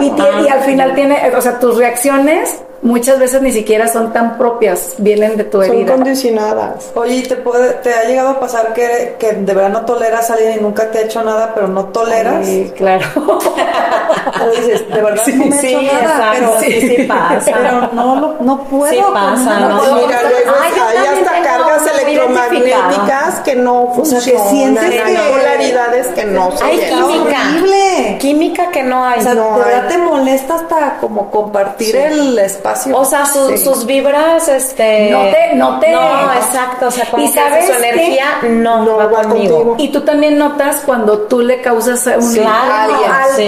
y, 0.00 0.06
y, 0.06 0.48
al 0.48 0.60
final 0.62 0.94
tiene, 0.94 1.30
o 1.36 1.40
sea, 1.40 1.58
tus 1.58 1.76
reacciones 1.76 2.60
muchas 2.82 3.18
veces 3.18 3.42
ni 3.42 3.52
siquiera 3.52 3.88
son 3.88 4.12
tan 4.12 4.38
propias, 4.38 4.94
vienen 4.98 5.36
de 5.36 5.44
tu 5.44 5.62
herida. 5.62 5.88
Son 5.88 5.96
condicionadas. 5.96 6.90
Oye, 6.94 7.22
¿te, 7.22 7.36
puede, 7.36 7.74
¿te 7.74 7.92
ha 7.92 8.04
llegado 8.04 8.30
a 8.30 8.40
pasar 8.40 8.72
que, 8.72 9.16
que 9.18 9.32
de 9.32 9.54
verdad 9.54 9.70
no 9.70 9.84
toleras 9.84 10.30
a 10.30 10.34
alguien 10.34 10.58
y 10.58 10.62
nunca 10.62 10.90
te 10.90 10.98
ha 10.98 11.00
hecho 11.02 11.22
nada, 11.22 11.52
pero 11.54 11.68
no 11.68 11.86
toleras? 11.86 12.46
Sí, 12.46 12.72
claro. 12.76 13.06
o 13.16 14.50
dices, 14.50 14.88
de 14.88 15.02
verdad 15.02 15.26
no 15.26 15.46
me 15.46 15.56
ha 15.56 15.60
hecho 15.60 15.82
nada, 15.82 16.32
pero 16.34 16.60
sí, 16.60 16.80
sí 16.80 17.02
pasa. 17.08 17.52
Pero 17.52 17.92
no, 17.92 18.36
no 18.40 18.64
puedo. 18.64 18.92
Sí 18.92 19.00
pasa, 19.12 19.60
no, 19.60 19.78
puedo. 19.80 20.06
Mira, 20.06 20.22
luego 20.22 20.50
hasta 20.50 20.92
cargas 20.94 21.37
electromagnéticas 22.24 23.40
que 23.40 23.54
no 23.56 23.92
funcionan. 23.94 24.24
que 24.24 24.38
sientes 24.50 25.00
hay 25.04 25.16
polaridades 25.16 26.06
que 26.08 26.24
no 26.24 26.56
son. 26.56 26.66
Hay 26.66 26.78
química. 26.78 27.38
Horrible. 27.48 28.18
Química 28.18 28.70
que 28.70 28.82
no 28.82 29.04
hay. 29.04 29.20
O 29.20 29.22
sea, 29.22 29.34
de 29.34 29.40
verdad 29.40 29.88
te 29.88 29.98
molesta 29.98 30.54
hasta 30.54 30.98
como 31.00 31.30
compartir 31.30 31.96
el 31.96 32.38
espacio 32.38 32.98
o 32.98 33.04
sea, 33.04 33.24
sus 33.26 33.86
vibras, 33.86 34.48
este... 34.48 35.10
No 35.10 35.22
te... 35.30 35.54
No, 35.54 35.80
te, 35.80 35.92
no 35.92 36.32
exacto, 36.34 36.88
o 36.88 36.90
sea, 36.90 37.06
como 37.10 37.24
¿Y 37.24 37.28
sabes 37.28 37.66
su 37.66 37.72
energía 37.72 38.40
no, 38.48 38.96
va, 38.96 39.10
conmigo. 39.10 39.76
Y 39.78 39.88
tú 39.88 40.00
también 40.02 40.38
notas 40.38 40.82
cuando 40.84 41.20
tú 41.20 41.40
le 41.40 41.60
causas 41.60 42.06
un... 42.06 42.34
Claro, 42.34 42.94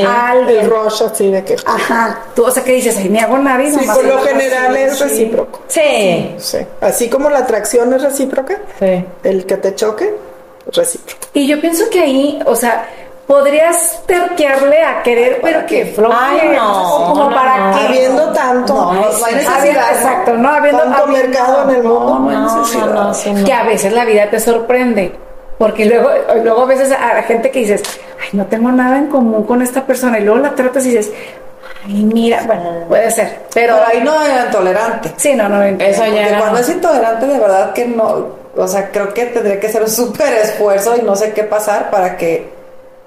al, 0.06 0.48
El 0.48 0.70
rush 0.70 1.02
así 1.02 1.30
de 1.30 1.44
que... 1.44 1.56
Ajá, 1.64 2.20
tú, 2.34 2.44
o 2.44 2.50
sea, 2.50 2.62
que 2.62 2.72
dices, 2.72 2.96
ay, 2.98 3.08
me 3.08 3.20
hago 3.20 3.38
nariz. 3.38 3.74
Sí, 3.78 3.86
por 3.86 4.04
lo 4.04 4.18
general 4.22 4.76
es 4.76 5.00
recíproco. 5.00 5.60
Sí. 5.68 6.34
sí. 6.38 6.58
Así 6.80 7.08
como 7.08 7.30
la 7.30 7.40
atracción 7.40 7.92
es 7.94 8.02
recíproca, 8.02 8.59
el 9.24 9.46
que 9.46 9.56
te 9.56 9.74
choque, 9.74 10.14
recíproco. 10.72 11.26
Y 11.34 11.46
yo 11.46 11.60
pienso 11.60 11.84
que 11.90 12.00
ahí, 12.00 12.40
o 12.46 12.54
sea 12.56 12.86
podrías 13.26 14.02
terquearle 14.06 14.82
a 14.82 15.04
querer, 15.04 15.38
pero 15.40 15.64
que 15.64 15.86
floje. 15.86 16.16
Ay, 16.18 16.48
no, 16.56 17.04
como 17.10 17.30
no, 17.30 17.34
para 17.36 17.70
no. 17.70 17.78
que. 17.78 17.86
Habiendo 17.86 18.32
tanto, 18.32 18.74
No, 18.74 18.92
no, 18.92 19.00
no 19.02 19.24
hay 19.24 19.34
necesidad, 19.36 19.92
exacto, 19.94 20.32
no 20.32 20.48
habiendo 20.48 20.82
tanto 20.82 21.02
habiendo- 21.04 21.28
mercado 21.28 21.62
en 21.70 21.76
el 21.76 21.82
mundo, 21.84 22.18
no 22.18 22.28
hay 22.30 22.36
No, 22.36 22.56
necesidad. 22.58 22.86
no, 22.86 23.04
no, 23.04 23.14
sí, 23.14 23.32
no. 23.32 23.44
que 23.44 23.52
a 23.52 23.62
veces 23.62 23.92
la 23.92 24.04
vida 24.04 24.28
te 24.28 24.40
sorprende. 24.40 25.14
Porque 25.58 25.84
luego, 25.84 26.08
luego 26.42 26.62
a 26.62 26.66
veces 26.66 26.90
a 26.90 27.14
la 27.14 27.22
gente 27.22 27.52
que 27.52 27.60
dices, 27.60 27.82
ay, 28.20 28.30
no 28.32 28.46
tengo 28.46 28.72
nada 28.72 28.98
en 28.98 29.06
común 29.06 29.44
con 29.44 29.62
esta 29.62 29.86
persona, 29.86 30.18
y 30.18 30.24
luego 30.24 30.40
la 30.40 30.50
tratas 30.56 30.84
y 30.86 30.88
dices, 30.96 31.12
ay, 31.86 32.02
mira, 32.12 32.42
bueno, 32.46 32.84
puede 32.88 33.12
ser, 33.12 33.42
pero, 33.54 33.74
Pero 33.76 33.86
ahí 33.86 34.02
no 34.02 34.24
era 34.24 34.46
intolerante. 34.46 35.12
sí, 35.16 35.34
no, 35.36 35.48
no, 35.48 35.58
no 35.58 35.62
Eso 35.62 35.78
ya 35.78 36.04
Porque 36.06 36.20
era- 36.28 36.38
cuando 36.40 36.58
es 36.58 36.68
intolerante, 36.68 37.26
de 37.26 37.38
verdad 37.38 37.72
que 37.74 37.84
no. 37.86 38.39
O 38.56 38.66
sea, 38.66 38.90
creo 38.90 39.14
que 39.14 39.26
tendría 39.26 39.60
que 39.60 39.68
ser 39.68 39.82
un 39.82 39.90
súper 39.90 40.32
esfuerzo 40.34 40.96
y 40.96 41.02
no 41.02 41.14
sé 41.14 41.32
qué 41.32 41.44
pasar 41.44 41.90
para 41.90 42.16
que, 42.16 42.48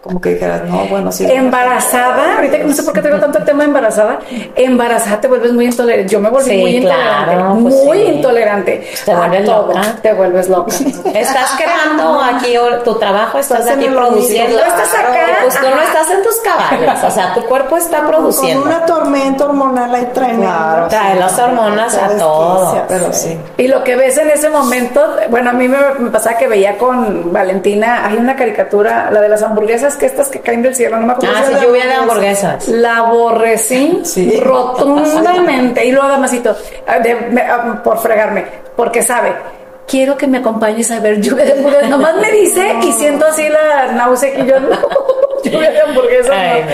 como 0.04 0.20
que 0.20 0.34
dijeras, 0.34 0.64
no, 0.66 0.86
bueno, 0.88 1.14
sí. 1.14 1.26
Embarazada, 1.32 2.36
ahorita 2.36 2.58
que 2.58 2.64
no 2.66 2.74
sé 2.74 2.84
por 2.84 2.92
qué 2.92 3.00
traigo 3.02 3.20
tanto 3.22 3.38
el 3.38 3.46
tema 3.46 3.60
de 3.60 3.68
embarazada, 3.68 4.20
embarazada 4.56 5.22
te 5.22 5.30
vuelves 5.30 5.54
muy 5.54 5.66
intolerante. 5.66 6.10
Yo 6.12 6.20
me 6.20 6.30
volví 6.30 6.44
Sí, 6.50 6.58
muy 6.58 6.82
claro, 6.82 7.32
intolerante, 7.32 7.62
pues 7.64 7.86
muy 7.86 7.98
sí. 8.00 8.04
intolerante. 8.12 8.88
Te 9.06 9.16
vuelves 9.16 9.46
todo, 9.46 9.68
loca. 9.68 9.82
Te 10.02 10.14
vuelves 10.14 10.50
loca. 10.50 10.76
Estás 11.14 11.52
creando 11.58 12.22
aquí 12.22 12.54
tu 12.84 12.96
trabajo, 13.00 13.38
estás 13.40 13.66
aquí 13.70 13.86
produciendo. 13.88 14.58
claro. 14.58 14.72
Estás 14.84 14.94
acá. 15.00 15.20
Pues 15.42 15.56
tú 15.60 15.66
no 15.74 15.82
estás 15.82 16.10
en 16.12 16.24
tus 16.24 16.36
cabales. 16.42 17.04
O 17.04 17.12
sea, 17.12 17.34
tu 17.34 17.46
cuerpo 17.46 17.78
está 17.78 18.00
Con 18.00 18.08
produciendo. 18.08 18.66
una 18.66 18.86
tormenta 18.86 19.46
hormonal 19.46 19.96
ahí 19.96 20.10
tremenda. 20.14 20.44
Claro. 20.48 20.88
Trae 20.90 21.16
las 21.20 21.40
hormonas 21.40 21.96
a 21.96 22.08
Te 22.10 22.16
todo. 22.16 22.60
desquicias. 22.74 22.86
Pero 22.90 23.14
sí. 23.14 23.38
Y 23.58 23.68
lo 23.70 23.84
que 23.86 23.96
ves 23.96 24.18
en 24.18 24.30
ese 24.30 24.50
momento, 24.50 25.02
bueno, 25.30 25.52
a 25.52 25.54
mí 25.54 25.68
me, 25.70 25.78
me 26.00 26.10
pasaba 26.10 26.38
que 26.38 26.48
veía 26.48 26.78
con 26.78 27.32
Valentina, 27.32 28.06
hay 28.06 28.18
una 28.18 28.36
caricatura, 28.36 29.10
la 29.10 29.22
de 29.22 29.30
las 29.30 29.42
hamburguesas, 29.44 29.93
que 29.96 30.06
estas 30.06 30.30
que 30.30 30.40
caen 30.40 30.62
del 30.62 30.76
cielo, 30.76 30.98
no 30.98 31.08
me 31.08 31.14
acuerdo. 31.14 31.36
Ah, 31.38 31.42
si 31.42 31.48
sí, 31.48 31.54
era 31.54 31.64
lluvia 31.64 31.86
de 31.86 31.94
hamburguesas. 31.94 32.68
La 32.68 32.98
aborrecí 32.98 34.02
Sí. 34.04 34.40
rotundamente. 34.40 35.86
Y 35.86 35.92
luego, 35.92 36.08
damasito, 36.08 36.56
ah, 36.88 36.98
ah, 37.50 37.82
por 37.84 37.98
fregarme, 38.00 38.46
porque 38.76 39.02
sabe. 39.02 39.34
Quiero 39.86 40.16
que 40.16 40.28
me 40.28 40.38
acompañes 40.38 40.90
a 40.92 41.00
ver 41.00 41.20
lluvia 41.20 41.46
de 41.46 41.52
hamburguesas. 41.54 41.90
Nomás 41.90 42.16
me 42.16 42.32
dice 42.32 42.74
y 42.84 42.92
siento 42.94 43.26
así 43.26 43.48
la 43.50 43.92
náusea 43.92 44.34
que 44.34 44.46
yo 44.46 44.60
no. 44.60 44.78
lluvia 45.44 45.72
de 45.72 45.82
hamburguesas. 45.82 46.32
Ay, 46.32 46.66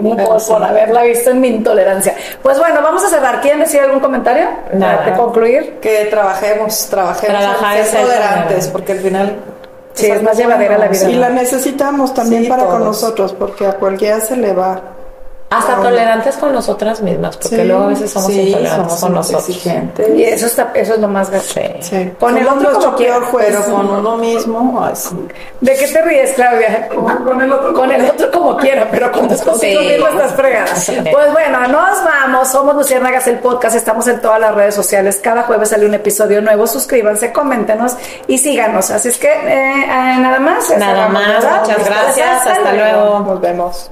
no. 0.00 0.16
por, 0.16 0.46
por 0.46 0.64
haberla 0.64 1.02
visto 1.02 1.30
en 1.30 1.40
mi 1.42 1.48
intolerancia. 1.48 2.14
Pues 2.42 2.58
bueno, 2.58 2.80
vamos 2.82 3.04
a 3.04 3.08
cerrar. 3.08 3.40
¿Quieren 3.42 3.60
decir 3.60 3.80
algún 3.80 4.00
comentario? 4.00 4.48
Nada. 4.72 4.98
Para 4.98 5.10
de 5.10 5.16
concluir. 5.16 5.74
Que 5.80 6.06
trabajemos, 6.06 6.86
trabajemos 6.88 7.38
ser 7.86 8.00
tolerantes, 8.02 8.68
porque 8.68 8.92
al 8.92 8.98
final. 9.00 9.36
Sí, 9.94 10.06
pues, 10.08 10.18
es 10.18 10.22
más 10.24 10.36
llevadera 10.36 10.76
la 10.76 10.88
vida. 10.88 11.08
Y 11.08 11.14
la 11.14 11.30
necesitamos 11.30 12.12
también 12.14 12.44
Sí, 12.44 12.48
para 12.48 12.66
con 12.66 12.84
nosotros, 12.84 13.32
porque 13.32 13.66
a 13.66 13.74
cualquiera 13.74 14.20
se 14.20 14.36
le 14.36 14.52
va. 14.52 14.93
Hasta 15.58 15.76
tolerantes 15.76 16.36
con 16.36 16.52
nosotras 16.52 17.00
mismas, 17.00 17.36
porque 17.36 17.56
Sí, 17.56 17.64
luego 17.64 17.84
a 17.84 17.86
veces 17.88 18.10
somos 18.10 18.32
Sí, 18.32 18.40
intolerantes 18.40 18.86
somos 18.88 19.00
con 19.00 19.14
nosotros. 19.14 19.48
exigentes. 19.48 20.08
Y 20.16 20.24
eso 20.24 20.46
está, 20.46 20.70
eso 20.74 20.94
es 20.94 21.00
lo 21.00 21.08
más 21.08 21.30
grave. 21.30 21.44
Sí. 21.44 21.60
Sí. 21.80 22.12
Con 22.18 22.36
el 22.36 22.46
otro 22.46 22.60
nuestro 22.60 22.80
como 22.84 22.96
quiera. 22.96 23.14
peor 23.18 23.24
juez. 23.30 23.46
Pero 23.64 23.74
con 23.76 23.90
uno 23.90 24.16
mismo, 24.16 24.84
ay, 24.84 24.92
sí. 24.96 25.16
¿De 25.60 25.74
qué 25.76 25.86
te 25.88 26.02
ríes, 26.02 26.32
Claudia? 26.32 26.88
Con 26.88 27.40
el 27.40 27.52
otro, 27.52 27.72
con 27.74 27.90
el 27.90 28.04
otro 28.10 28.30
como 28.30 28.56
quiera, 28.56 28.88
pero 28.90 29.10
cuando 29.12 29.34
es 29.34 29.42
contigo 29.42 29.80
Sí. 29.80 29.88
mismo 29.88 30.08
estás 30.08 30.32
fregada. 30.32 30.72
Pues 31.10 31.32
bueno, 31.32 31.60
nos 31.68 32.04
vamos. 32.04 32.48
Somos 32.48 32.74
Luciérnagas 32.74 33.26
el 33.28 33.38
podcast. 33.38 33.76
Estamos 33.76 34.06
en 34.08 34.20
todas 34.20 34.40
las 34.40 34.54
redes 34.54 34.74
sociales. 34.74 35.18
Cada 35.22 35.44
jueves 35.44 35.70
sale 35.70 35.86
un 35.86 35.94
episodio 35.94 36.42
nuevo. 36.42 36.66
Suscríbanse, 36.66 37.32
coméntenos 37.32 37.96
y 38.26 38.38
síganos. 38.38 38.90
Así 38.90 39.08
es 39.08 39.16
que 39.18 39.28
eh, 39.28 39.84
eh, 39.84 40.16
nada 40.18 40.38
más. 40.40 40.70
Nada 40.78 41.08
más, 41.08 41.44
muchas 41.62 41.84
gracias, 41.86 42.46
hasta 42.46 42.72
luego. 42.72 43.20
Nos 43.20 43.40
vemos. 43.40 43.90